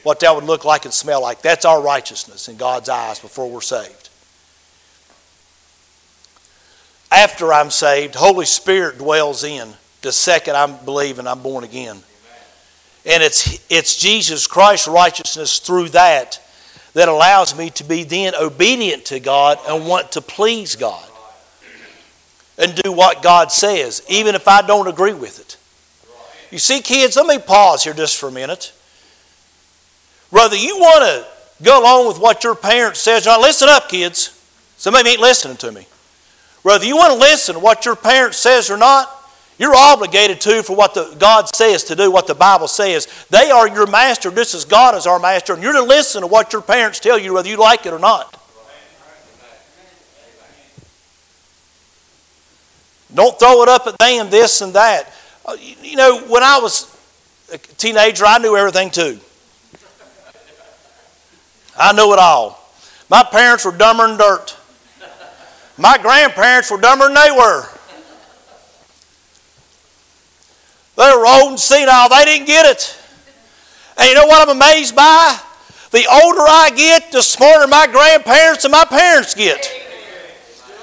What 0.03 0.21
that 0.21 0.35
would 0.35 0.45
look 0.45 0.67
like 0.67 0.85
and 0.85 0.93
smell 0.93 1.23
like. 1.23 1.41
That's 1.41 1.65
our 1.65 1.81
righteousness 1.81 2.49
in 2.49 2.59
God's 2.59 2.91
eyes 2.91 3.19
before 3.19 3.51
we're 3.51 3.63
saved. 3.63 4.04
After 7.15 7.53
I'm 7.53 7.71
saved, 7.71 8.15
Holy 8.15 8.45
Spirit 8.45 8.99
dwells 8.99 9.45
in 9.45 9.73
the 10.03 10.13
second 10.13 10.57
I'm 10.57 10.77
believing 10.85 11.27
I'm 11.27 11.43
born 11.43 11.65
again. 11.65 11.97
And 13.07 13.23
it's, 13.23 13.65
it's 13.71 13.97
Jesus 13.97 14.47
Christ's 14.47 14.89
righteousness 14.89 15.59
through 15.59 15.91
that 15.91 16.41
that 16.95 17.09
allows 17.09 17.57
me 17.57 17.71
to 17.71 17.85
be 17.85 18.05
then 18.05 18.35
obedient 18.35 19.05
to 19.07 19.21
God 19.21 19.59
and 19.69 19.87
want 19.87 20.13
to 20.13 20.21
please 20.21 20.77
God 20.77 21.05
and 22.57 22.75
do 22.75 22.93
what 22.93 23.23
God 23.23 23.51
says, 23.51 24.03
even 24.09 24.35
if 24.35 24.47
I 24.47 24.63
don't 24.63 24.87
agree 24.87 25.13
with 25.13 25.41
it. 25.41 25.57
You 26.53 26.59
see, 26.59 26.81
kids, 26.81 27.17
let 27.17 27.27
me 27.27 27.39
pause 27.39 27.83
here 27.83 27.95
just 27.95 28.17
for 28.17 28.29
a 28.29 28.33
minute. 28.33 28.73
Brother, 30.31 30.57
you 30.57 30.77
want 30.79 31.05
to 31.05 31.65
go 31.65 31.81
along 31.83 32.07
with 32.07 32.19
what 32.19 32.45
your 32.45 32.55
parents 32.55 33.01
says, 33.01 33.27
now 33.27 33.41
listen 33.41 33.69
up, 33.69 33.89
kids. 33.89 34.41
Somebody 34.77 35.11
ain't 35.11 35.21
listening 35.21 35.57
to 35.59 35.73
me. 35.73 35.87
Whether 36.65 36.87
you 36.87 36.97
want 36.97 37.13
to 37.13 37.19
listen 37.19 37.57
to 37.57 37.61
what 37.61 37.85
your 37.85 37.95
parent 37.95 38.35
says 38.35 38.71
or 38.71 38.79
not, 38.79 39.11
you're 39.59 39.75
obligated 39.75 40.41
to 40.41 40.63
for 40.63 40.75
what 40.75 40.95
the, 40.95 41.15
God 41.19 41.55
says 41.55 41.85
to 41.85 41.95
do, 41.95 42.11
what 42.11 42.27
the 42.27 42.35
Bible 42.35 42.69
says. 42.69 43.07
They 43.29 43.51
are 43.51 43.69
your 43.69 43.87
master 43.87 44.31
just 44.31 44.55
as 44.55 44.65
God 44.65 44.97
is 44.97 45.07
our 45.07 45.19
master, 45.19 45.53
and 45.53 45.63
you're 45.63 45.75
to 45.75 45.83
listen 45.83 46.23
to 46.23 46.27
what 46.27 46.55
your 46.55 46.63
parents 46.63 47.01
tell 47.01 47.19
you, 47.19 47.35
whether 47.35 47.51
you 47.51 47.59
like 47.59 47.85
it 47.85 47.93
or 47.93 47.99
not. 47.99 48.41
Don't 53.13 53.39
throw 53.39 53.63
it 53.63 53.69
up 53.69 53.87
at 53.87 53.99
them, 53.99 54.31
this 54.31 54.63
and 54.63 54.73
that. 54.73 55.13
Uh, 55.45 55.59
you 55.61 55.97
know, 55.97 56.19
when 56.21 56.43
I 56.43 56.59
was 56.61 56.91
a 57.53 57.59
teenager, 57.59 58.25
I 58.25 58.39
knew 58.39 58.57
everything 58.57 58.91
too. 58.91 59.21
I 61.79 61.93
knew 61.93 62.11
it 62.15 62.19
all. 62.19 62.59
My 63.11 63.23
parents 63.23 63.67
were 63.67 63.73
dumber 63.73 64.09
than 64.09 64.17
dirt. 64.17 64.57
My 65.77 65.99
grandparents 65.99 66.71
were 66.71 66.81
dumber 66.81 67.07
than 67.07 67.15
they 67.15 67.31
were. 67.31 67.67
They 70.97 71.17
were 71.17 71.27
old 71.27 71.51
and 71.51 71.61
senile. 71.61 72.09
They 72.09 72.25
didn't 72.25 72.47
get 72.47 72.67
it. 72.67 72.97
And 73.99 74.09
you 74.09 74.15
know 74.15 74.27
what 74.27 74.49
I'm 74.49 74.57
amazed 74.57 74.95
by? 74.95 75.39
The 75.91 76.07
older 76.23 76.41
I 76.41 76.71
get, 76.75 77.11
the 77.13 77.23
smarter 77.23 77.67
my 77.67 77.87
grandparents 77.87 78.65
and 78.65 78.73
my 78.73 78.85
parents 78.85 79.35
get. 79.35 79.69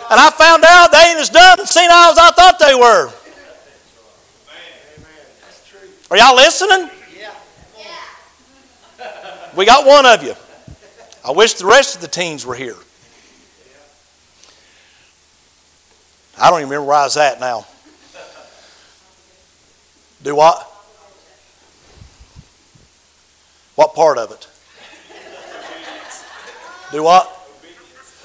And 0.10 0.20
I 0.20 0.30
found 0.30 0.64
out 0.66 0.92
they 0.92 1.12
ain't 1.12 1.20
as 1.20 1.30
dumb 1.30 1.60
and 1.60 1.68
senile 1.68 2.12
as 2.12 2.18
I 2.18 2.32
thought 2.32 2.60
they 2.60 2.76
were. 2.76 3.12
Are 6.10 6.18
y'all 6.18 6.36
listening? 6.36 6.90
We 9.56 9.66
got 9.66 9.86
one 9.86 10.06
of 10.06 10.24
you. 10.24 10.34
I 11.26 11.32
wish 11.32 11.54
the 11.54 11.66
rest 11.66 11.96
of 11.96 12.02
the 12.02 12.08
teens 12.08 12.46
were 12.46 12.56
here. 12.56 12.76
I 16.42 16.50
don't 16.50 16.60
even 16.62 16.70
remember 16.70 16.88
where 16.88 16.98
I 16.98 17.04
was 17.04 17.18
at 17.18 17.40
now. 17.40 17.68
Do 20.24 20.36
what? 20.36 20.68
What 23.76 23.94
part 23.94 24.18
of 24.18 24.32
it? 24.32 24.48
Do 26.92 27.04
what? 27.04 27.32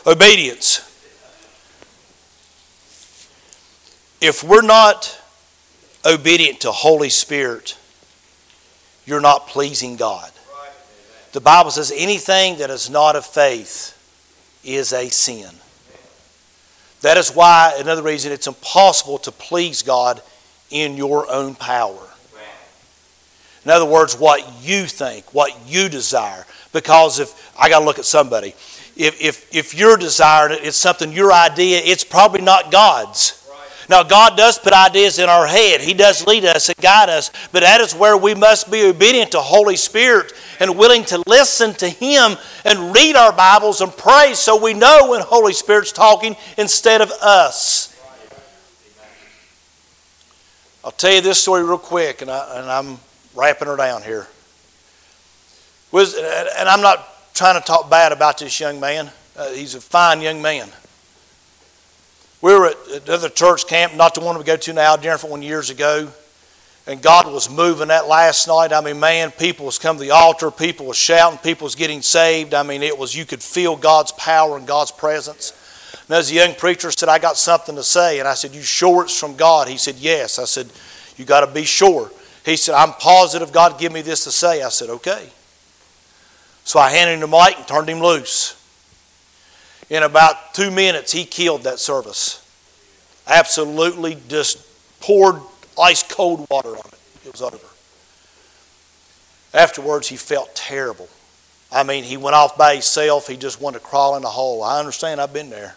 Obedience. 0.07 0.81
If 4.23 4.43
we're 4.43 4.63
not 4.63 5.21
obedient 6.07 6.61
to 6.61 6.73
Holy 6.73 7.11
Spirit, 7.11 7.77
you're 9.05 9.21
not 9.21 9.47
pleasing 9.47 9.97
God. 9.97 10.31
The 11.33 11.43
Bible 11.43 11.71
says 11.71 11.93
anything 11.95 12.59
that 12.59 12.71
is 12.71 12.89
not 12.89 13.15
of 13.15 13.27
faith 13.27 13.93
is 14.65 14.95
a 14.95 15.11
sin. 15.11 15.51
That 17.03 17.17
is 17.17 17.31
why, 17.31 17.77
another 17.79 18.03
reason, 18.03 18.33
it's 18.33 18.47
impossible 18.47 19.19
to 19.19 19.33
please 19.33 19.83
God 19.83 20.23
in 20.71 20.97
your 20.97 21.31
own 21.31 21.55
power. 21.55 22.03
In 23.65 23.71
other 23.71 23.85
words, 23.85 24.17
what 24.17 24.49
you 24.63 24.87
think, 24.87 25.35
what 25.35 25.53
you 25.67 25.89
desire. 25.89 26.47
Because 26.73 27.19
if 27.19 27.53
I 27.59 27.69
got 27.69 27.81
to 27.81 27.85
look 27.85 27.99
at 27.99 28.05
somebody, 28.05 28.55
if, 28.97 29.21
if, 29.21 29.55
if 29.55 29.75
you're 29.75 29.97
desiring 29.97 30.57
it, 30.57 30.65
it's 30.65 30.77
something 30.77 31.11
your 31.13 31.33
idea, 31.33 31.81
it's 31.85 32.05
probably 32.05 32.43
not 32.43 32.71
God's. 32.71 33.46
Now, 33.89 34.03
God 34.03 34.37
does 34.37 34.59
put 34.59 34.73
ideas 34.73 35.19
in 35.19 35.29
our 35.29 35.47
head. 35.47 35.81
He 35.81 35.95
does 35.95 36.27
lead 36.27 36.45
us 36.45 36.69
and 36.69 36.77
guide 36.79 37.09
us, 37.09 37.31
but 37.53 37.61
that 37.61 37.81
is 37.81 37.95
where 37.95 38.17
we 38.17 38.35
must 38.35 38.71
be 38.71 38.85
obedient 38.85 39.33
to 39.33 39.41
Holy 39.41 39.77
Spirit 39.77 40.33
and 40.59 40.77
willing 40.77 41.05
to 41.05 41.23
listen 41.27 41.73
to 41.75 41.89
Him 41.89 42.37
and 42.65 42.95
read 42.95 43.15
our 43.15 43.33
Bibles 43.33 43.81
and 43.81 43.97
pray 43.97 44.35
so 44.35 44.61
we 44.61 44.75
know 44.75 45.11
when 45.11 45.21
Holy 45.21 45.53
Spirit's 45.53 45.93
talking 45.93 46.37
instead 46.59 47.01
of 47.01 47.11
us. 47.23 47.93
I'll 50.85 50.93
tell 50.93 51.13
you 51.13 51.21
this 51.21 51.43
story 51.43 51.65
real 51.65 51.79
quick, 51.79 52.23
and, 52.23 52.31
I, 52.31 52.79
am 52.79 52.99
wrapping 53.35 53.69
her 53.69 53.77
down 53.77 54.03
here. 54.03 54.27
Was, 55.93 56.15
and 56.15 56.69
I'm 56.69 56.81
not 56.81 57.35
trying 57.35 57.61
to 57.61 57.65
talk 57.65 57.91
bad 57.91 58.13
about 58.13 58.39
this 58.39 58.59
young 58.59 58.81
man. 58.81 59.11
Uh, 59.37 59.51
he's 59.51 59.75
a 59.75 59.81
fine 59.81 60.21
young 60.21 60.41
man. 60.41 60.71
We 62.43 62.55
were 62.55 62.67
at 62.67 63.05
another 63.05 63.29
church 63.29 63.67
camp, 63.67 63.95
not 63.95 64.15
the 64.15 64.21
one 64.21 64.37
we 64.37 64.45
go 64.45 64.57
to 64.57 64.73
now, 64.73 64.97
different 64.97 65.31
one 65.31 65.43
years 65.43 65.71
ago. 65.71 66.09
And 66.87 67.03
God 67.03 67.27
was 67.27 67.51
moving 67.51 67.89
that 67.89 68.07
last 68.07 68.47
night. 68.47 68.73
I 68.73 68.81
mean, 68.81 69.01
man, 69.01 69.33
people 69.33 69.67
was 69.67 69.79
coming 69.79 69.99
to 69.99 70.05
the 70.05 70.15
altar, 70.15 70.51
people 70.51 70.87
was 70.87 70.97
shouting, 70.97 71.39
people 71.39 71.65
was 71.65 71.75
getting 71.75 72.01
saved. 72.01 72.55
I 72.55 72.63
mean, 72.63 72.83
it 72.83 72.97
was 72.97 73.15
you 73.15 73.25
could 73.25 73.43
feel 73.43 73.75
God's 73.75 74.13
power 74.13 74.57
and 74.57 74.67
God's 74.67 74.93
presence. 74.93 75.53
And 76.09 76.17
as 76.17 76.31
a 76.31 76.35
young 76.35 76.55
preacher 76.55 76.93
said, 76.93 77.09
I 77.09 77.19
got 77.19 77.37
something 77.37 77.75
to 77.75 77.83
say. 77.83 78.21
And 78.21 78.29
I 78.29 78.35
said, 78.35 78.55
You 78.55 78.63
sure 78.63 79.05
it's 79.05 79.19
from 79.19 79.35
God? 79.35 79.67
He 79.67 79.77
said, 79.77 79.97
Yes. 79.97 80.39
I 80.39 80.45
said, 80.45 80.69
You 81.17 81.25
got 81.25 81.45
to 81.45 81.53
be 81.53 81.65
sure. 81.65 82.11
He 82.45 82.57
said, 82.57 82.77
I'm 82.77 82.93
positive 82.93 83.51
God 83.51 83.81
give 83.81 83.93
me 83.93 84.03
this 84.03 84.23
to 84.25 84.31
say. 84.31 84.63
I 84.63 84.69
said, 84.69 84.89
Okay. 84.91 85.29
So 86.63 86.79
I 86.79 86.91
handed 86.91 87.15
him 87.15 87.21
the 87.21 87.27
mic 87.27 87.59
and 87.59 87.67
turned 87.67 87.89
him 87.89 88.01
loose. 88.01 88.55
In 89.89 90.03
about 90.03 90.55
two 90.55 90.71
minutes, 90.71 91.13
he 91.13 91.25
killed 91.25 91.63
that 91.63 91.79
service. 91.79 92.43
Absolutely 93.27 94.19
just 94.29 94.59
poured 95.01 95.41
ice 95.81 96.03
cold 96.03 96.47
water 96.51 96.71
on 96.71 96.87
it. 96.87 96.99
It 97.25 97.33
was 97.33 97.43
over. 97.43 97.59
Afterwards, 99.55 100.09
he 100.09 100.17
felt 100.17 100.55
terrible. 100.55 101.09
I 101.71 101.83
mean, 101.83 102.05
he 102.05 102.17
went 102.17 102.37
off 102.37 102.57
by 102.57 102.75
himself. 102.75 103.27
He 103.27 103.37
just 103.37 103.61
wanted 103.61 103.79
to 103.79 103.85
crawl 103.85 104.17
in 104.17 104.25
a 104.25 104.29
hole. 104.29 104.63
I 104.63 104.79
understand. 104.79 105.21
I've 105.21 105.33
been 105.33 105.51
there. 105.51 105.77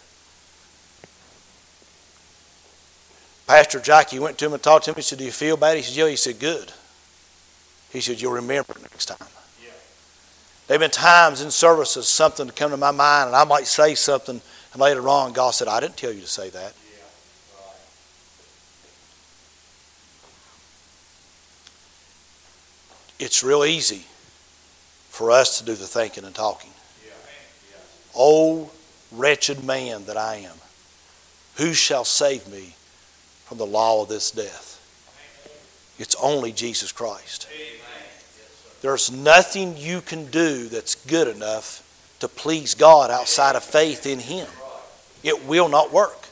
Pastor 3.47 3.79
Jackie 3.79 4.19
went 4.19 4.37
to 4.37 4.45
him 4.45 4.53
and 4.53 4.61
talked 4.61 4.85
to 4.85 4.91
him. 4.91 4.95
He 4.95 5.01
said, 5.01 5.17
Do 5.17 5.23
you 5.23 5.31
feel 5.31 5.57
bad? 5.57 5.77
He 5.77 5.83
said, 5.83 5.95
Yeah. 5.95 6.07
He 6.07 6.15
said, 6.15 6.39
Good. 6.39 6.71
He 7.91 8.01
said, 8.01 8.21
You'll 8.21 8.33
remember 8.33 8.75
next 8.79 9.07
time. 9.07 9.27
There 10.69 10.77
have 10.77 10.81
been 10.81 10.91
times 10.91 11.41
in 11.41 11.49
services 11.49 12.07
something 12.07 12.45
to 12.45 12.53
come 12.53 12.69
to 12.69 12.77
my 12.77 12.91
mind, 12.91 13.29
and 13.29 13.35
I 13.35 13.43
might 13.43 13.65
say 13.65 13.95
something, 13.95 14.39
and 14.71 14.79
later 14.79 15.09
on, 15.09 15.33
God 15.33 15.49
said, 15.55 15.67
I 15.67 15.79
didn't 15.79 15.97
tell 15.97 16.11
you 16.11 16.21
to 16.21 16.27
say 16.27 16.51
that. 16.51 16.73
It's 23.17 23.43
real 23.43 23.65
easy 23.65 24.05
for 25.09 25.31
us 25.31 25.57
to 25.57 25.65
do 25.65 25.73
the 25.73 25.87
thinking 25.87 26.23
and 26.23 26.35
talking. 26.35 26.69
Oh, 28.15 28.69
wretched 29.11 29.63
man 29.63 30.05
that 30.05 30.17
I 30.17 30.35
am, 30.35 30.57
who 31.55 31.73
shall 31.73 32.05
save 32.05 32.47
me 32.47 32.75
from 33.45 33.57
the 33.57 33.65
law 33.65 34.03
of 34.03 34.09
this 34.09 34.29
death? 34.29 34.75
It's 35.97 36.15
only 36.21 36.51
Jesus 36.51 36.91
Christ. 36.91 37.47
There's 38.81 39.11
nothing 39.11 39.75
you 39.77 40.01
can 40.01 40.25
do 40.31 40.69
that's 40.69 40.95
good 40.95 41.27
enough 41.27 41.85
to 42.19 42.27
please 42.27 42.75
God 42.75 43.11
outside 43.11 43.55
of 43.55 43.63
faith 43.63 44.05
in 44.05 44.19
Him. 44.19 44.47
It 45.23 45.45
will 45.45 45.69
not 45.69 45.91
work. 45.91 46.27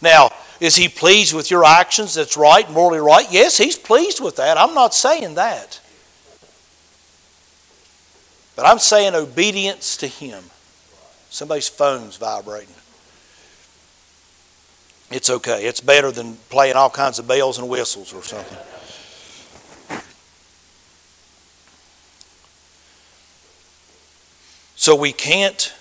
Now, 0.00 0.30
is 0.60 0.76
He 0.76 0.88
pleased 0.88 1.34
with 1.34 1.50
your 1.50 1.64
actions 1.64 2.14
that's 2.14 2.36
right, 2.36 2.70
morally 2.70 3.00
right? 3.00 3.26
Yes, 3.30 3.58
He's 3.58 3.76
pleased 3.76 4.22
with 4.22 4.36
that. 4.36 4.56
I'm 4.58 4.74
not 4.74 4.94
saying 4.94 5.34
that. 5.34 5.80
But 8.56 8.66
I'm 8.66 8.78
saying 8.78 9.14
obedience 9.14 9.96
to 9.98 10.06
Him. 10.06 10.44
Somebody's 11.30 11.68
phone's 11.68 12.16
vibrating. 12.16 12.74
It's 15.10 15.30
okay. 15.30 15.66
It's 15.66 15.80
better 15.80 16.12
than 16.12 16.36
playing 16.48 16.76
all 16.76 16.90
kinds 16.90 17.18
of 17.18 17.26
bells 17.26 17.58
and 17.58 17.68
whistles 17.68 18.14
or 18.14 18.22
something. 18.22 18.58
So 24.84 24.94
we 24.94 25.12
can't 25.12 25.72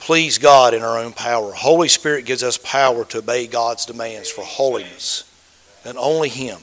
please 0.00 0.38
God 0.38 0.74
in 0.74 0.82
our 0.82 0.98
own 0.98 1.12
power. 1.12 1.52
Holy 1.52 1.86
Spirit 1.86 2.24
gives 2.24 2.42
us 2.42 2.58
power 2.58 3.04
to 3.04 3.18
obey 3.18 3.46
God's 3.46 3.86
demands 3.86 4.28
for 4.28 4.42
holiness, 4.42 5.22
and 5.84 5.96
only 5.96 6.28
Him. 6.28 6.58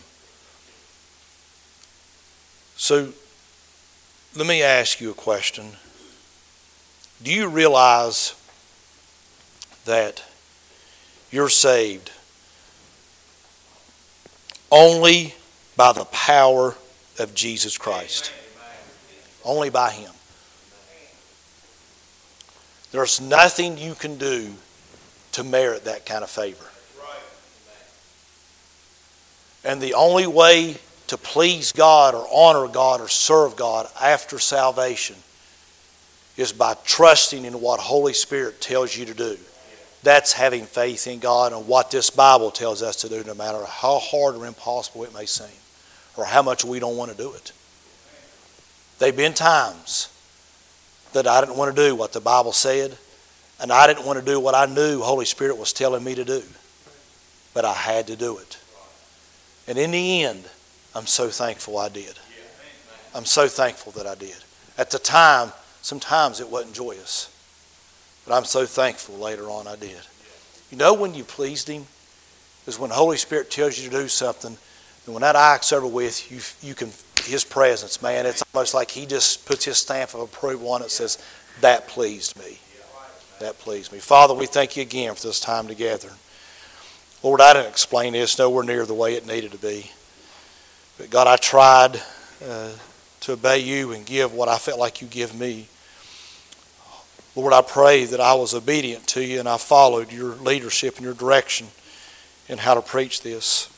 So 2.76 3.14
let 4.36 4.46
me 4.46 4.62
ask 4.62 5.00
you 5.00 5.10
a 5.10 5.14
question. 5.14 5.78
Do 7.24 7.32
you 7.32 7.48
realize 7.48 8.36
that 9.86 10.22
you're 11.32 11.48
saved 11.48 12.12
only 14.70 15.34
by 15.78 15.94
the 15.94 16.04
power 16.04 16.76
of 17.20 17.34
Jesus 17.34 17.78
Christ? 17.78 18.34
Only 19.46 19.70
by 19.70 19.92
Him. 19.92 20.12
There's 22.96 23.20
nothing 23.20 23.78
you 23.78 23.94
can 23.94 24.18
do 24.18 24.54
to 25.34 25.44
merit 25.44 25.84
that 25.84 26.06
kind 26.06 26.24
of 26.24 26.30
favor. 26.30 26.64
And 29.66 29.82
the 29.82 29.96
only 29.96 30.28
way 30.28 30.78
to 31.08 31.18
please 31.18 31.74
God 31.74 32.16
or 32.16 32.26
honor 32.32 32.72
God 32.72 33.02
or 33.02 33.10
serve 33.10 33.58
God 33.58 33.90
after 34.02 34.40
salvation 34.40 35.18
is 36.38 36.54
by 36.54 36.78
trusting 36.86 37.44
in 37.44 37.60
what 37.60 37.82
Holy 37.82 38.14
Spirit 38.14 38.62
tells 38.62 38.96
you 38.96 39.04
to 39.08 39.14
do. 39.14 39.38
That's 40.04 40.32
having 40.32 40.64
faith 40.64 41.06
in 41.06 41.20
God 41.20 41.52
and 41.52 41.68
what 41.68 41.92
this 41.92 42.10
Bible 42.10 42.50
tells 42.50 42.82
us 42.82 42.96
to 42.98 43.10
do, 43.10 43.26
no 43.26 43.34
matter 43.34 43.66
how 43.66 44.00
hard 44.00 44.36
or 44.36 44.46
impossible 44.46 45.04
it 45.04 45.14
may 45.14 45.26
seem, 45.26 45.48
or 46.16 46.24
how 46.24 46.44
much 46.44 46.64
we 46.64 46.80
don't 46.80 46.96
want 46.96 47.12
to 47.12 47.18
do 47.18 47.34
it. 47.34 47.52
There 49.00 49.10
have 49.10 49.18
been 49.18 49.34
times 49.34 50.15
that 51.16 51.28
I 51.28 51.40
didn't 51.40 51.56
want 51.56 51.74
to 51.76 51.90
do 51.90 51.96
what 51.96 52.12
the 52.12 52.20
Bible 52.20 52.52
said, 52.52 52.98
and 53.62 53.72
I 53.72 53.88
didn't 53.88 54.06
want 54.06 54.20
to 54.20 54.26
do 54.26 54.38
what 54.38 54.54
I 54.54 54.66
knew 54.66 55.00
Holy 55.00 55.24
Spirit 55.24 55.58
was 55.58 55.72
telling 55.72 56.04
me 56.04 56.14
to 56.14 56.26
do. 56.26 56.44
But 57.54 57.64
I 57.64 57.74
had 57.74 58.08
to 58.08 58.18
do 58.18 58.38
it. 58.38 58.58
And 59.66 59.78
in 59.78 59.92
the 59.92 60.24
end, 60.24 60.44
I'm 60.94 61.08
so 61.08 61.30
thankful 61.30 61.78
I 61.78 61.88
did. 61.88 62.14
I'm 63.14 63.24
so 63.24 63.48
thankful 63.48 63.94
that 63.94 64.06
I 64.06 64.16
did. 64.16 64.36
At 64.78 64.92
the 64.92 65.00
time, 65.00 65.54
sometimes 65.82 66.42
it 66.42 66.50
wasn't 66.50 66.76
joyous. 66.76 67.32
But 68.28 68.36
I'm 68.36 68.44
so 68.44 68.66
thankful 68.66 69.16
later 69.16 69.50
on 69.50 69.68
I 69.68 69.78
did. 69.78 70.02
You 70.70 70.78
know 70.78 70.94
when 70.94 71.14
you 71.14 71.24
pleased 71.24 71.70
Him? 71.70 71.86
Is 72.68 72.78
when 72.78 72.90
Holy 72.90 73.16
Spirit 73.16 73.50
tells 73.50 73.80
you 73.80 73.90
to 73.90 73.96
do 73.96 74.08
something, 74.10 74.58
and 75.06 75.14
when 75.14 75.22
that 75.22 75.36
eye 75.36 75.60
over 75.72 75.88
with, 75.88 76.30
you, 76.30 76.68
you 76.68 76.76
can 76.76 76.90
his 77.26 77.44
presence, 77.44 78.02
man. 78.02 78.26
It's 78.26 78.44
almost 78.54 78.74
like 78.74 78.92
he 78.92 79.06
just 79.06 79.46
puts 79.46 79.66
his 79.66 79.78
stamp 79.78 80.14
of 80.14 80.22
approval 80.22 80.70
on 80.72 80.82
it 80.82 80.92
says, 80.92 81.18
That 81.62 81.88
pleased 81.88 82.38
me. 82.38 82.60
That 83.40 83.58
pleased 83.60 83.92
me. 83.92 84.00
Father, 84.00 84.34
we 84.34 84.46
thank 84.46 84.78
you 84.78 84.84
again 84.84 85.14
for 85.16 85.28
this 85.28 85.40
time 85.40 85.68
together. 85.68 86.10
Lord, 87.22 87.42
I 87.42 87.54
didn't 87.54 87.70
explain 87.70 88.14
this 88.14 88.38
nowhere 88.38 88.64
near 88.64 88.86
the 88.86 88.94
way 88.94 89.16
it 89.16 89.26
needed 89.26 89.52
to 89.52 89.58
be. 89.58 89.92
But 90.98 91.10
God, 91.10 91.28
I 91.28 91.36
tried 91.36 92.02
uh, 92.48 92.72
to 93.22 93.34
obey 93.34 93.60
you 93.60 93.92
and 93.92 94.06
give 94.06 94.34
what 94.34 94.48
I 94.48 94.58
felt 94.58 94.80
like 94.80 95.02
you 95.02 95.08
give 95.08 95.38
me. 95.38 95.68
Lord, 97.36 97.52
I 97.52 97.62
pray 97.62 98.06
that 98.06 98.22
I 98.22 98.34
was 98.36 98.54
obedient 98.54 99.08
to 99.08 99.24
you 99.24 99.40
and 99.40 99.50
I 99.50 99.58
followed 99.58 100.14
your 100.14 100.36
leadership 100.36 100.96
and 100.96 101.04
your 101.04 101.14
direction 101.14 101.68
in 102.48 102.60
how 102.60 102.76
to 102.76 102.82
preach 102.82 103.22
this. 103.22 103.70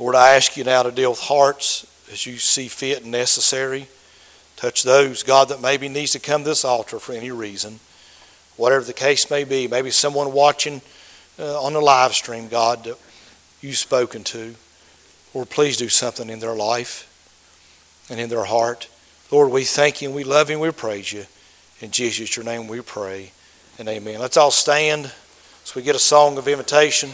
Lord, 0.00 0.14
I 0.14 0.34
ask 0.34 0.56
you 0.56 0.64
now 0.64 0.82
to 0.82 0.90
deal 0.90 1.10
with 1.10 1.20
hearts 1.20 1.86
as 2.10 2.24
you 2.24 2.38
see 2.38 2.68
fit 2.68 3.02
and 3.02 3.12
necessary. 3.12 3.86
Touch 4.56 4.82
those, 4.82 5.22
God, 5.22 5.50
that 5.50 5.60
maybe 5.60 5.90
needs 5.90 6.12
to 6.12 6.18
come 6.18 6.42
to 6.42 6.48
this 6.48 6.64
altar 6.64 6.98
for 6.98 7.12
any 7.12 7.30
reason. 7.30 7.80
Whatever 8.56 8.82
the 8.82 8.94
case 8.94 9.30
may 9.30 9.44
be, 9.44 9.68
maybe 9.68 9.90
someone 9.90 10.32
watching 10.32 10.80
uh, 11.38 11.62
on 11.62 11.74
the 11.74 11.82
live 11.82 12.14
stream, 12.14 12.48
God, 12.48 12.84
that 12.84 12.96
you've 13.60 13.76
spoken 13.76 14.24
to. 14.24 14.54
Lord, 15.34 15.50
please 15.50 15.76
do 15.76 15.90
something 15.90 16.30
in 16.30 16.40
their 16.40 16.56
life 16.56 17.06
and 18.08 18.18
in 18.18 18.30
their 18.30 18.44
heart. 18.44 18.88
Lord, 19.30 19.52
we 19.52 19.64
thank 19.64 20.00
you 20.00 20.08
and 20.08 20.16
we 20.16 20.24
love 20.24 20.48
you 20.48 20.54
and 20.54 20.62
we 20.62 20.70
praise 20.70 21.12
you. 21.12 21.26
In 21.80 21.90
Jesus, 21.90 22.36
your 22.36 22.46
name 22.46 22.68
we 22.68 22.80
pray 22.80 23.32
and 23.78 23.86
amen. 23.86 24.18
Let's 24.18 24.38
all 24.38 24.50
stand 24.50 25.12
so 25.64 25.78
we 25.78 25.82
get 25.82 25.94
a 25.94 25.98
song 25.98 26.38
of 26.38 26.48
invitation. 26.48 27.10